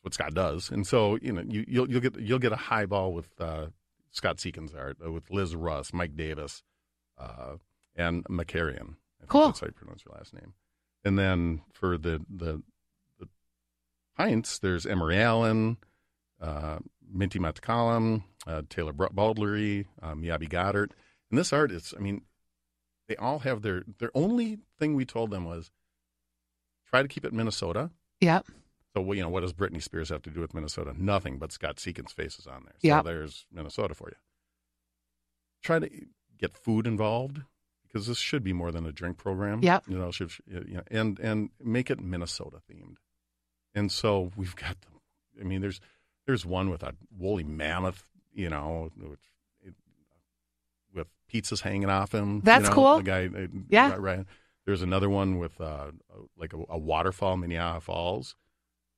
what 0.05 0.13
Scott 0.13 0.35
does, 0.35 0.69
and 0.69 0.85
so 0.85 1.17
you 1.19 1.33
know, 1.33 1.41
you, 1.41 1.65
you'll 1.67 1.89
you'll 1.89 2.01
get 2.01 2.19
you'll 2.19 2.39
get 2.39 2.51
a 2.51 2.57
high 2.57 2.85
ball 2.85 3.11
with 3.11 3.27
uh, 3.39 3.65
Scott 4.11 4.37
Seekins 4.37 4.77
art 4.77 4.97
uh, 5.03 5.11
with 5.11 5.31
Liz 5.31 5.55
Russ, 5.55 5.91
Mike 5.93 6.15
Davis, 6.15 6.61
uh, 7.17 7.55
and 7.95 8.23
McCarrion. 8.25 8.97
I 9.21 9.25
Cool. 9.27 9.47
That's 9.47 9.61
how 9.61 9.67
you 9.67 9.73
pronounce 9.73 10.03
your 10.05 10.15
last 10.15 10.31
name. 10.33 10.53
And 11.03 11.17
then 11.17 11.61
for 11.73 11.97
the 11.97 12.23
the, 12.29 12.61
the 13.19 13.27
pints, 14.15 14.59
there's 14.59 14.85
Emery 14.85 15.19
Allen, 15.19 15.77
uh, 16.39 16.77
Minty 17.11 17.39
Matakalam, 17.39 18.23
uh, 18.45 18.61
Taylor 18.69 18.93
Baldlery, 18.93 19.87
uh, 20.03 20.13
Miyabi 20.13 20.47
Goddard. 20.47 20.93
And 21.31 21.39
this 21.39 21.51
art 21.51 21.71
is, 21.71 21.95
I 21.97 21.99
mean, 21.99 22.21
they 23.07 23.15
all 23.15 23.39
have 23.39 23.63
their, 23.63 23.83
their 23.97 24.11
only 24.13 24.59
thing 24.77 24.93
we 24.93 25.05
told 25.05 25.31
them 25.31 25.45
was 25.45 25.71
try 26.87 27.01
to 27.01 27.07
keep 27.07 27.25
it 27.25 27.33
Minnesota. 27.33 27.89
Yep. 28.21 28.45
So, 28.95 29.11
you 29.11 29.21
know, 29.21 29.29
what 29.29 29.41
does 29.41 29.51
Britney 29.53 29.83
Spears 29.83 30.07
have 30.09 30.21
to 30.23 30.29
do 30.29 30.39
with 30.39 30.53
Minnesota? 30.53 30.93
Nothing 30.97 31.37
but 31.37 31.51
Scott 31.51 31.75
Seekins' 31.77 32.11
face 32.13 32.39
is 32.39 32.47
on 32.47 32.63
there. 32.63 32.75
So 32.79 32.87
Yeah. 32.87 33.01
there's 33.01 33.45
Minnesota 33.51 33.93
for 33.93 34.07
you. 34.09 34.15
Try 35.61 35.79
to 35.79 35.89
get 36.37 36.55
food 36.57 36.87
involved 36.87 37.41
because 37.83 38.07
this 38.07 38.17
should 38.19 38.43
be 38.43 38.53
more 38.53 38.71
than 38.71 38.85
a 38.85 38.91
drink 38.93 39.17
program. 39.17 39.61
Yep. 39.61 39.83
You 39.89 39.97
know, 39.97 40.11
should, 40.11 40.31
you 40.47 40.75
know, 40.75 40.83
and, 40.89 41.19
and 41.19 41.49
make 41.61 41.89
it 41.89 41.99
Minnesota 41.99 42.61
themed. 42.71 42.95
And 43.73 43.91
so 43.91 44.31
we've 44.37 44.55
got, 44.55 44.77
the, 44.81 45.41
I 45.41 45.43
mean, 45.43 45.59
there's, 45.59 45.81
there's 46.25 46.45
one 46.45 46.69
with 46.69 46.81
a 46.81 46.93
woolly 47.17 47.43
mammoth, 47.43 48.05
you 48.33 48.49
know, 48.49 48.91
which, 48.97 49.19
with 50.93 51.07
pizzas 51.29 51.61
hanging 51.61 51.89
off 51.89 52.13
him. 52.13 52.35
you 52.35 52.41
That's 52.43 52.69
know, 52.69 52.73
cool. 52.75 52.97
The 52.97 53.03
guy, 53.03 53.25
uh, 53.25 53.47
Yeah. 53.67 53.95
Right. 53.99 54.25
There's 54.65 54.81
another 54.81 55.09
one 55.09 55.37
with 55.37 55.59
uh, 55.59 55.91
like 56.37 56.53
a, 56.53 56.63
a 56.69 56.77
waterfall, 56.77 57.35
Minnehaha 57.35 57.79
Falls. 57.81 58.35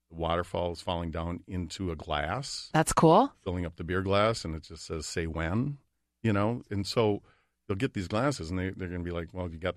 The 0.09 0.15
waterfall 0.15 0.71
is 0.71 0.81
falling 0.81 1.11
down 1.11 1.41
into 1.47 1.91
a 1.91 1.95
glass, 1.95 2.69
That's 2.73 2.93
cool. 2.93 3.33
filling 3.43 3.65
up 3.65 3.75
the 3.75 3.83
beer 3.83 4.01
glass, 4.01 4.45
and 4.45 4.55
it 4.55 4.63
just 4.63 4.85
says 4.85 5.05
"Say 5.05 5.27
when," 5.27 5.77
you 6.23 6.31
know. 6.31 6.61
And 6.69 6.87
so 6.87 7.21
you'll 7.67 7.77
get 7.77 7.93
these 7.93 8.07
glasses, 8.07 8.49
and 8.49 8.57
they 8.57 8.69
they're 8.69 8.87
going 8.87 9.03
to 9.03 9.05
be 9.05 9.11
like, 9.11 9.33
"Well, 9.33 9.49
you 9.49 9.57
got." 9.57 9.75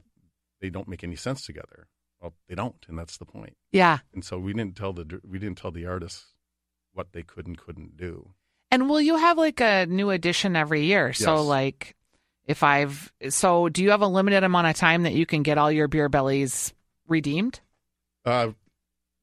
They 0.60 0.68
don't 0.70 0.88
make 0.88 1.02
any 1.02 1.16
sense 1.16 1.46
together. 1.46 1.88
Well, 2.20 2.34
they 2.46 2.54
don't, 2.54 2.76
and 2.86 2.98
that's 2.98 3.16
the 3.16 3.24
point. 3.24 3.56
Yeah. 3.72 4.00
And 4.12 4.22
so 4.22 4.38
we 4.38 4.52
didn't 4.52 4.76
tell 4.76 4.92
the 4.92 5.20
we 5.26 5.38
didn't 5.38 5.56
tell 5.58 5.70
the 5.70 5.86
artists 5.86 6.26
what 6.92 7.12
they 7.12 7.22
could 7.22 7.46
and 7.46 7.56
couldn't 7.56 7.96
do. 7.96 8.30
And 8.70 8.88
will 8.88 9.00
you 9.00 9.16
have 9.16 9.38
like 9.38 9.60
a 9.60 9.86
new 9.86 10.10
edition 10.10 10.54
every 10.54 10.84
year? 10.84 11.12
So 11.12 11.42
like 11.42 11.96
if 12.44 12.62
I've 12.62 13.10
so 13.30 13.68
do 13.70 13.82
you 13.82 13.90
have 13.90 14.02
a 14.02 14.06
limited 14.06 14.44
amount 14.44 14.66
of 14.66 14.76
time 14.76 15.04
that 15.04 15.14
you 15.14 15.24
can 15.24 15.42
get 15.42 15.56
all 15.58 15.72
your 15.72 15.88
beer 15.88 16.08
bellies 16.08 16.74
redeemed? 17.08 17.60
Uh, 18.24 18.50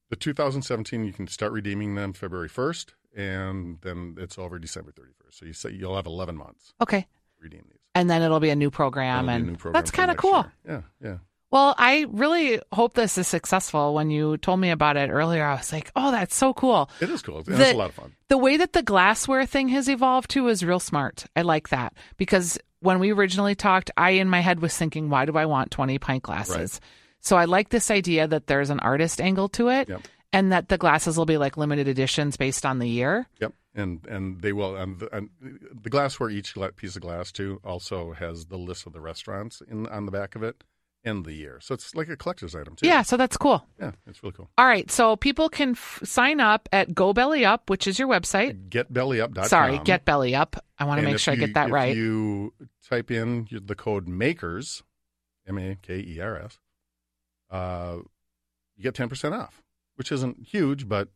the 0.09 0.15
2017, 0.15 1.03
you 1.05 1.13
can 1.13 1.27
start 1.27 1.51
redeeming 1.51 1.95
them 1.95 2.13
February 2.13 2.49
1st, 2.49 2.93
and 3.15 3.79
then 3.81 4.15
it's 4.19 4.37
over 4.37 4.59
December 4.59 4.91
31st. 4.91 5.31
So 5.31 5.45
you 5.45 5.53
say 5.53 5.71
you'll 5.71 5.95
have 5.95 6.05
11 6.05 6.35
months 6.37 6.73
Okay. 6.81 7.01
to 7.01 7.07
redeem 7.43 7.63
these. 7.69 7.79
And 7.95 8.09
then 8.09 8.21
it'll 8.21 8.39
be 8.39 8.49
a 8.51 8.55
new 8.55 8.69
program 8.69 9.27
and 9.27 9.47
new 9.47 9.55
program 9.55 9.73
that's 9.73 9.91
kind 9.91 10.11
of 10.11 10.17
cool. 10.17 10.45
year. 10.65 10.83
Yeah, 11.01 11.09
yeah. 11.09 11.17
Well, 11.49 11.73
I 11.77 12.05
really 12.09 12.59
hope 12.73 12.93
this 12.93 13.17
is 13.17 13.25
successful. 13.27 13.93
When 13.93 14.09
you 14.09 14.35
told 14.37 14.59
me 14.59 14.69
about 14.69 14.97
it 14.97 15.09
earlier, 15.09 15.45
I 15.45 15.55
was 15.55 15.71
like, 15.71 15.89
"Oh, 15.95 16.11
that's 16.11 16.35
so 16.35 16.53
cool." 16.53 16.89
It 16.99 17.09
is 17.09 17.21
cool. 17.21 17.39
It's 17.39 17.47
a 17.49 17.73
lot 17.73 17.89
of 17.89 17.95
fun. 17.95 18.11
The 18.27 18.37
way 18.37 18.57
that 18.57 18.73
the 18.73 18.83
glassware 18.83 19.45
thing 19.45 19.69
has 19.69 19.87
evolved 19.87 20.29
too 20.29 20.49
is 20.49 20.63
real 20.65 20.81
smart. 20.81 21.25
I 21.37 21.43
like 21.43 21.69
that 21.69 21.93
because 22.17 22.59
when 22.81 22.99
we 22.99 23.13
originally 23.13 23.55
talked, 23.55 23.89
I 23.95 24.11
in 24.11 24.29
my 24.29 24.41
head 24.41 24.59
was 24.59 24.75
thinking, 24.77 25.09
"Why 25.09 25.23
do 25.25 25.37
I 25.37 25.45
want 25.45 25.71
20 25.71 25.97
pint 25.99 26.21
glasses?" 26.23 26.81
So 27.27 27.35
I 27.37 27.43
like 27.45 27.69
this 27.69 27.91
idea 27.91 28.25
that 28.27 28.47
there's 28.47 28.69
an 28.69 28.79
artist 28.79 29.19
angle 29.19 29.49
to 29.49 29.67
it 29.67 29.89
Yep. 29.89 30.01
and 30.31 30.51
that 30.53 30.69
the 30.69 30.77
glasses 30.77 31.17
will 31.17 31.25
be 31.25 31.37
like 31.37 31.57
limited 31.57 31.87
editions 31.87 32.37
based 32.37 32.65
on 32.65 32.79
the 32.79 32.87
year. 32.87 33.27
Yep, 33.41 33.53
and 33.75 34.05
and 34.07 34.41
they 34.41 34.53
will. 34.53 34.75
And 34.77 34.99
the, 34.99 35.13
and 35.15 35.29
the 35.83 35.89
glassware, 35.89 36.29
each 36.29 36.55
piece 36.77 36.95
of 36.95 37.01
glass 37.01 37.31
too, 37.33 37.59
also 37.65 38.13
has 38.13 38.45
the 38.45 38.57
list 38.57 38.87
of 38.87 38.93
the 38.93 39.01
restaurants 39.01 39.61
in 39.69 39.87
on 39.87 40.05
the 40.05 40.11
back 40.11 40.35
of 40.35 40.43
it 40.43 40.63
and 41.03 41.25
the 41.25 41.33
year. 41.33 41.59
So 41.61 41.73
it's 41.73 41.93
like 41.95 42.09
a 42.09 42.15
collector's 42.17 42.55
item 42.55 42.75
too. 42.75 42.87
Yeah, 42.87 43.01
so 43.01 43.17
that's 43.17 43.37
cool. 43.37 43.65
yeah, 43.79 43.91
it's 44.07 44.23
really 44.23 44.33
cool. 44.35 44.49
All 44.57 44.65
right, 44.65 44.89
so 44.89 45.15
people 45.15 45.49
can 45.49 45.71
f- 45.71 45.99
sign 46.05 46.39
up 46.39 46.67
at 46.71 46.93
Go 46.95 47.13
Belly 47.13 47.45
Up, 47.45 47.69
which 47.69 47.87
is 47.87 47.99
your 47.99 48.07
website. 48.07 48.69
GetBellyUp.com. 48.69 49.45
Sorry, 49.49 49.79
Get 49.83 50.05
Belly 50.05 50.33
Up. 50.33 50.55
I 50.79 50.85
want 50.85 50.99
to 51.01 51.05
make 51.05 51.19
sure 51.19 51.33
I 51.33 51.37
get 51.37 51.53
that 51.55 51.67
if 51.67 51.73
right. 51.73 51.95
you 51.95 52.53
type 52.89 53.11
in 53.11 53.47
the 53.51 53.75
code 53.75 54.07
MAKERS, 54.07 54.81
M 55.47 55.57
A 55.57 55.75
K 55.81 55.99
E 55.99 56.19
R 56.19 56.37
S, 56.39 56.57
uh, 57.51 57.97
you 58.75 58.83
get 58.83 58.93
10% 58.95 59.31
off, 59.31 59.61
which 59.95 60.11
isn't 60.11 60.45
huge, 60.47 60.87
but 60.87 61.09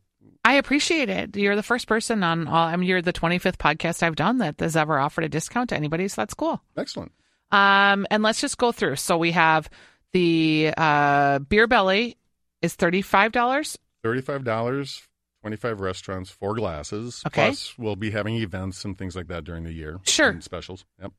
I 0.44 0.54
appreciate 0.54 1.08
it. 1.08 1.36
You're 1.36 1.56
the 1.56 1.62
first 1.62 1.86
person 1.86 2.22
on 2.22 2.46
all. 2.48 2.66
I 2.66 2.76
mean, 2.76 2.88
you're 2.88 3.02
the 3.02 3.12
25th 3.12 3.56
podcast 3.56 4.02
I've 4.02 4.16
done 4.16 4.38
that 4.38 4.60
has 4.60 4.76
ever 4.76 4.98
offered 4.98 5.24
a 5.24 5.28
discount 5.28 5.70
to 5.70 5.76
anybody. 5.76 6.08
So 6.08 6.20
that's 6.20 6.34
cool. 6.34 6.60
Excellent. 6.76 7.12
Um, 7.50 8.06
and 8.10 8.22
let's 8.22 8.40
just 8.40 8.58
go 8.58 8.72
through. 8.72 8.96
So 8.96 9.18
we 9.18 9.32
have 9.32 9.68
the 10.12 10.72
uh, 10.76 11.38
beer 11.40 11.66
belly 11.66 12.16
is 12.60 12.74
thirty 12.74 13.02
five 13.02 13.32
dollars. 13.32 13.78
Thirty-five 14.02 14.42
dollars, 14.44 15.02
twenty-five 15.42 15.80
restaurants, 15.80 16.30
four 16.30 16.54
glasses. 16.54 17.22
Okay. 17.26 17.46
Plus, 17.48 17.76
we'll 17.78 17.96
be 17.96 18.10
having 18.10 18.36
events 18.36 18.84
and 18.84 18.96
things 18.98 19.14
like 19.14 19.28
that 19.28 19.44
during 19.44 19.64
the 19.64 19.72
year. 19.72 20.00
Sure. 20.04 20.30
and 20.30 20.42
specials. 20.42 20.84
Yep. 21.00 21.12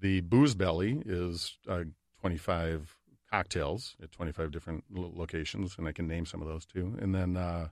The 0.00 0.20
booze 0.20 0.54
belly 0.54 1.02
is 1.04 1.56
uh, 1.68 1.84
twenty-five 2.20 2.94
cocktails 3.36 3.96
at 4.02 4.12
twenty-five 4.12 4.50
different 4.50 4.84
lo- 4.90 5.12
locations, 5.14 5.76
and 5.78 5.88
I 5.88 5.92
can 5.92 6.06
name 6.06 6.26
some 6.26 6.40
of 6.40 6.48
those 6.48 6.64
too. 6.64 6.96
And 7.00 7.14
then, 7.14 7.36
uh, 7.36 7.68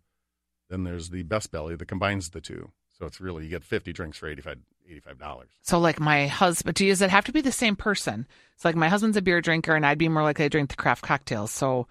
then 0.68 0.84
there's 0.84 1.10
the 1.10 1.22
best 1.22 1.50
belly 1.50 1.76
that 1.76 1.86
combines 1.86 2.30
the 2.30 2.40
two. 2.40 2.72
So 2.98 3.06
it's 3.06 3.20
really 3.20 3.44
you 3.44 3.50
get 3.50 3.64
fifty 3.64 3.92
drinks 3.92 4.18
for 4.18 4.28
85 4.28 5.18
dollars. 5.18 5.48
So 5.62 5.78
like 5.78 6.00
my 6.00 6.26
husband, 6.26 6.76
does 6.76 7.02
it 7.02 7.10
have 7.10 7.24
to 7.26 7.32
be 7.32 7.40
the 7.40 7.52
same 7.52 7.76
person? 7.76 8.26
It's 8.54 8.64
like 8.64 8.76
my 8.76 8.88
husband's 8.88 9.16
a 9.16 9.22
beer 9.22 9.40
drinker, 9.40 9.74
and 9.74 9.86
I'd 9.86 9.98
be 9.98 10.08
more 10.08 10.22
likely 10.22 10.44
to 10.44 10.48
drink 10.48 10.70
the 10.70 10.76
craft 10.76 11.02
cocktails. 11.02 11.50
So 11.50 11.86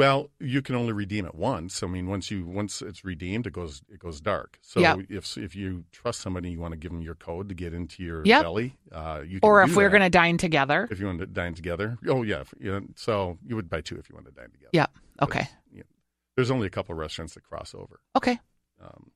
Well, 0.00 0.30
you 0.40 0.62
can 0.62 0.76
only 0.76 0.94
redeem 0.94 1.26
it 1.26 1.34
once. 1.34 1.82
I 1.82 1.86
mean, 1.86 2.06
once 2.06 2.30
you 2.30 2.46
once 2.46 2.80
it's 2.80 3.04
redeemed, 3.04 3.46
it 3.46 3.52
goes 3.52 3.82
it 3.92 3.98
goes 3.98 4.18
dark. 4.18 4.58
So 4.62 4.80
Yeah. 4.80 4.96
if 5.10 5.36
if 5.36 5.54
you 5.54 5.84
trust 5.92 6.20
somebody, 6.20 6.50
you 6.50 6.58
want 6.58 6.72
to 6.72 6.78
give 6.78 6.90
them 6.90 7.02
your 7.02 7.14
code 7.14 7.50
to 7.50 7.54
get 7.54 7.74
into 7.74 8.02
your 8.02 8.24
Yep. 8.24 8.42
belly. 8.42 8.76
Uh, 8.90 9.20
you 9.26 9.40
can 9.40 9.46
or 9.46 9.62
if 9.62 9.76
we're 9.76 9.90
going 9.90 10.00
to 10.00 10.08
dine 10.08 10.38
together. 10.38 10.88
if 10.90 11.00
you 11.00 11.04
want 11.06 11.18
to 11.18 11.26
dine 11.26 11.52
together. 11.52 11.98
Oh 12.08 12.22
yeah, 12.22 12.40
if- 12.40 12.54
yeah. 12.58 12.80
So 12.96 13.36
you 13.46 13.56
would 13.56 13.68
buy 13.68 13.82
two 13.82 13.96
if 13.98 14.08
you 14.08 14.14
want 14.14 14.24
to 14.26 14.32
dine 14.32 14.50
together. 14.50 14.70
Yeah. 14.72 14.86
Okay. 15.20 15.40
it's- 15.40 15.54
yeah. 15.70 15.82
There's 16.34 16.50
only 16.50 16.66
a 16.66 16.70
couple 16.70 16.94
of 16.94 16.98
restaurants 16.98 17.34
that 17.34 17.42
cross 17.42 17.74
over. 17.74 18.00
Okay. 18.16 18.40
Um, 18.82 19.10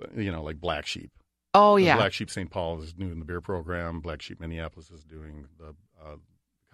so, 0.00 0.08
you 0.20 0.32
know, 0.32 0.42
like 0.42 0.60
Black 0.60 0.84
Sheep. 0.84 1.12
Oh 1.54 1.76
yeah. 1.76 1.94
Black 1.96 2.12
Sheep 2.12 2.28
St. 2.28 2.50
Paul 2.50 2.82
is 2.82 2.92
doing 2.92 3.20
the 3.20 3.24
beer 3.24 3.40
program. 3.40 4.00
Black 4.00 4.20
Sheep 4.20 4.40
Minneapolis 4.40 4.90
is 4.90 5.04
doing 5.04 5.46
the 5.60 5.76
uh, 6.04 6.16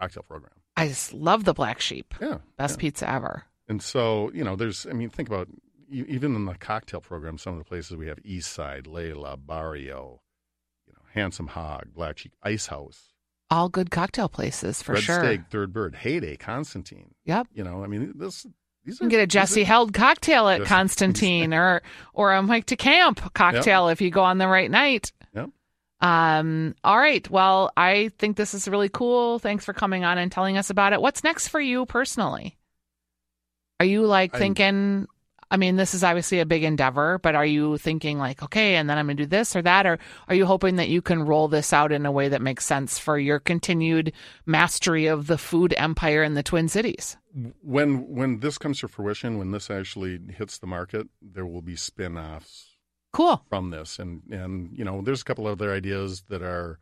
cocktail 0.01 0.23
program. 0.23 0.53
I 0.79 0.89
just 0.89 1.13
love 1.13 1.45
the 1.45 1.55
black 1.55 1.81
sheep. 1.81 2.15
Yeah. 2.21 2.39
Best 2.57 2.77
yeah. 2.77 2.81
pizza 2.81 3.11
ever. 3.11 3.45
And 3.69 3.83
so, 3.83 4.31
you 4.33 4.45
know, 4.45 4.57
there's, 4.57 4.87
I 4.87 4.93
mean, 4.93 5.11
think 5.11 5.29
about 5.29 5.49
even 5.91 6.35
in 6.35 6.45
the 6.45 6.55
cocktail 6.55 7.01
program, 7.01 7.39
some 7.39 7.55
of 7.55 7.59
the 7.59 7.65
places 7.65 7.97
we 7.97 8.07
have 8.09 8.19
East 8.25 8.53
Side, 8.53 8.85
Layla, 8.85 9.39
Barrio, 9.45 10.21
you 10.87 10.93
know, 10.95 11.01
Handsome 11.15 11.49
Hog, 11.49 11.87
Black 11.95 12.19
Sheep, 12.19 12.33
Ice 12.43 12.67
House, 12.67 13.13
All 13.51 13.69
good 13.69 13.91
cocktail 13.91 14.29
places 14.29 14.83
for 14.83 14.93
Red 14.95 15.03
sure. 15.03 15.19
Steak, 15.25 15.41
Third 15.51 15.73
Bird, 15.73 15.95
Heyday, 15.97 16.37
Constantine. 16.37 17.15
Yep. 17.25 17.49
You 17.55 17.65
know, 17.65 17.83
I 17.83 17.87
mean, 17.87 18.13
this, 18.17 18.47
these 18.85 18.95
You 18.95 18.99
can 19.01 19.09
get 19.09 19.21
a 19.21 19.27
Jesse 19.27 19.63
are- 19.63 19.67
Held 19.67 19.93
cocktail 19.95 20.49
at 20.49 20.59
Jesse- 20.59 20.69
Constantine 20.69 21.53
or 21.55 21.83
or 22.13 22.33
a 22.33 22.43
Mike 22.43 22.67
DeCamp 22.67 23.33
cocktail 23.35 23.89
if 23.89 24.01
you 24.01 24.11
go 24.11 24.23
on 24.23 24.39
the 24.39 24.49
right 24.49 24.71
night. 24.71 25.13
Um, 26.01 26.75
all 26.85 26.99
right. 26.99 27.29
Well, 27.29 27.73
I 27.77 28.11
think 28.19 28.37
this 28.37 28.55
is 28.55 28.69
really 28.69 28.89
cool. 28.89 29.39
Thanks 29.39 29.65
for 29.65 29.73
coming 29.73 30.05
on 30.05 30.19
and 30.19 30.31
telling 30.31 30.57
us 30.57 30.71
about 30.71 30.93
it. 30.93 31.03
What's 31.03 31.25
next 31.25 31.49
for 31.49 31.61
you 31.61 31.87
personally? 31.87 32.57
Are 33.81 33.87
you 33.87 34.07
like 34.07 34.35
I'm- 34.35 34.41
thinking 34.41 35.07
I 35.51 35.57
mean, 35.57 35.77
this 35.77 35.95
is 35.95 36.05
obviously 36.05 36.41
a 36.41 36.47
big 36.47 36.63
endeavor, 36.63 37.19
but 37.19 37.35
are 37.35 37.47
you 37.47 37.79
thinking 37.79 38.19
like, 38.19 38.43
okay, 38.43 38.77
and 38.77 38.89
then 38.89 38.99
I'm 38.99 39.07
going 39.07 39.17
to 39.17 39.23
do 39.23 39.29
this 39.29 39.57
or 39.57 39.63
that 39.63 39.87
or 39.87 39.99
are 40.29 40.35
you 40.35 40.45
hoping 40.45 40.77
that 40.77 40.89
you 40.89 41.01
can 41.01 41.23
roll 41.23 41.49
this 41.49 41.73
out 41.73 41.91
in 41.91 42.05
a 42.05 42.13
way 42.13 42.29
that 42.29 42.43
makes 42.43 42.67
sense 42.67 42.99
for 42.99 43.19
your 43.19 43.39
continued 43.39 44.13
mastery 44.45 45.07
of 45.07 45.27
the 45.27 45.39
food 45.39 45.73
empire 45.77 46.23
in 46.23 46.35
the 46.35 46.43
Twin 46.43 46.69
Cities? 46.69 47.17
when 47.63 48.09
when 48.09 48.41
this 48.41 48.59
comes 48.59 48.81
to 48.81 48.89
fruition, 48.89 49.39
when 49.39 49.53
this 49.53 49.71
actually 49.71 50.19
hits 50.37 50.59
the 50.59 50.67
market, 50.67 51.07
there 51.23 51.47
will 51.47 51.63
be 51.63 51.77
spin-offs 51.77 52.68
Cool. 53.19 53.45
from 53.49 53.71
this, 53.71 53.99
and 53.99 54.23
and 54.31 54.71
you 54.79 54.85
know, 54.85 55.03
there's 55.03 55.21
a 55.23 55.25
couple 55.25 55.47
other 55.47 55.73
ideas 55.75 56.23
that 56.29 56.41
are 56.43 56.79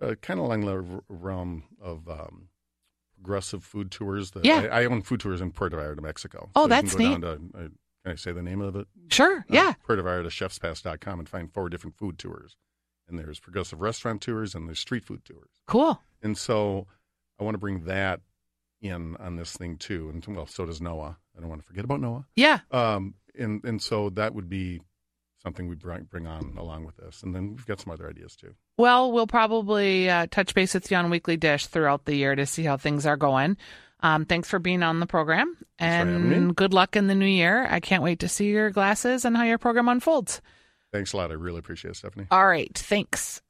uh, 0.00 0.14
kind 0.20 0.38
of 0.38 0.46
along 0.46 0.66
the 0.66 1.02
realm 1.08 1.64
of 1.80 2.08
um, 2.08 2.48
progressive 3.14 3.64
food 3.64 3.90
tours. 3.90 4.32
That 4.32 4.44
Yeah. 4.44 4.68
I, 4.70 4.82
I 4.82 4.84
own 4.86 5.02
food 5.02 5.20
tours 5.20 5.40
in 5.40 5.52
Puerto 5.52 5.76
Vallarta, 5.76 6.00
Mexico. 6.02 6.50
Oh, 6.54 6.66
that's 6.66 6.96
neat. 6.96 7.20
To, 7.22 7.32
uh, 7.32 7.36
can 8.04 8.12
I 8.12 8.14
say 8.16 8.32
the 8.32 8.42
name 8.42 8.60
of 8.60 8.74
it? 8.76 8.86
Sure. 9.08 9.38
Uh, 9.38 9.42
Yeah. 9.48 9.72
Puerto 9.86 10.02
Vallarta 10.02 10.26
chefspass.com 10.26 11.20
and 11.20 11.28
find 11.28 11.52
four 11.52 11.68
different 11.68 11.96
food 11.96 12.18
tours. 12.18 12.56
And 13.08 13.18
there's 13.18 13.40
progressive 13.40 13.80
restaurant 13.80 14.22
tours 14.22 14.54
and 14.54 14.68
there's 14.68 14.80
street 14.80 15.04
food 15.04 15.24
tours. 15.24 15.50
Cool. 15.66 16.00
And 16.22 16.36
so 16.36 16.86
I 17.38 17.44
want 17.44 17.54
to 17.54 17.58
bring 17.58 17.84
that 17.84 18.20
in 18.80 19.16
on 19.18 19.36
this 19.36 19.56
thing 19.56 19.76
too. 19.76 20.10
And 20.12 20.36
well, 20.36 20.46
so 20.46 20.66
does 20.66 20.80
Noah. 20.80 21.16
I 21.36 21.40
don't 21.40 21.48
want 21.48 21.60
to 21.60 21.66
forget 21.66 21.84
about 21.84 22.00
Noah. 22.00 22.26
Yeah. 22.34 22.60
Um, 22.72 23.14
and 23.38 23.64
and 23.64 23.80
so 23.80 24.10
that 24.10 24.34
would 24.34 24.48
be 24.48 24.80
something 25.42 25.68
we 25.68 25.74
bring 25.74 26.04
bring 26.04 26.26
on 26.26 26.54
along 26.56 26.84
with 26.84 26.96
this. 26.96 27.22
And 27.22 27.34
then 27.34 27.50
we've 27.50 27.66
got 27.66 27.80
some 27.80 27.92
other 27.92 28.08
ideas 28.08 28.36
too. 28.36 28.54
Well, 28.76 29.12
we'll 29.12 29.26
probably 29.26 30.08
uh, 30.08 30.26
touch 30.30 30.54
base 30.54 30.74
with 30.74 30.90
you 30.90 30.96
on 30.96 31.10
Weekly 31.10 31.36
Dish 31.36 31.66
throughout 31.66 32.04
the 32.04 32.14
year 32.14 32.34
to 32.34 32.46
see 32.46 32.62
how 32.62 32.76
things 32.76 33.06
are 33.06 33.16
going. 33.16 33.56
Um, 34.00 34.24
thanks 34.24 34.48
for 34.48 34.58
being 34.58 34.82
on 34.82 34.98
the 34.98 35.06
program 35.06 35.56
Thanks 35.78 36.04
for 36.04 36.10
having 36.10 36.32
and 36.32 36.56
good 36.56 36.74
luck 36.74 36.96
in 36.96 37.06
the 37.06 37.14
new 37.14 37.26
year. 37.26 37.66
I 37.70 37.78
can't 37.78 38.02
wait 38.02 38.18
to 38.20 38.28
see 38.28 38.46
your 38.46 38.70
glasses 38.70 39.24
and 39.24 39.36
how 39.36 39.44
your 39.44 39.58
program 39.58 39.88
unfolds. 39.88 40.40
Thanks 40.92 41.12
a 41.12 41.16
lot. 41.16 41.30
I 41.30 41.34
really 41.34 41.60
appreciate 41.60 41.92
it, 41.92 41.96
Stephanie. 41.96 42.26
All 42.30 42.46
right. 42.46 42.76
Thanks. 42.76 43.42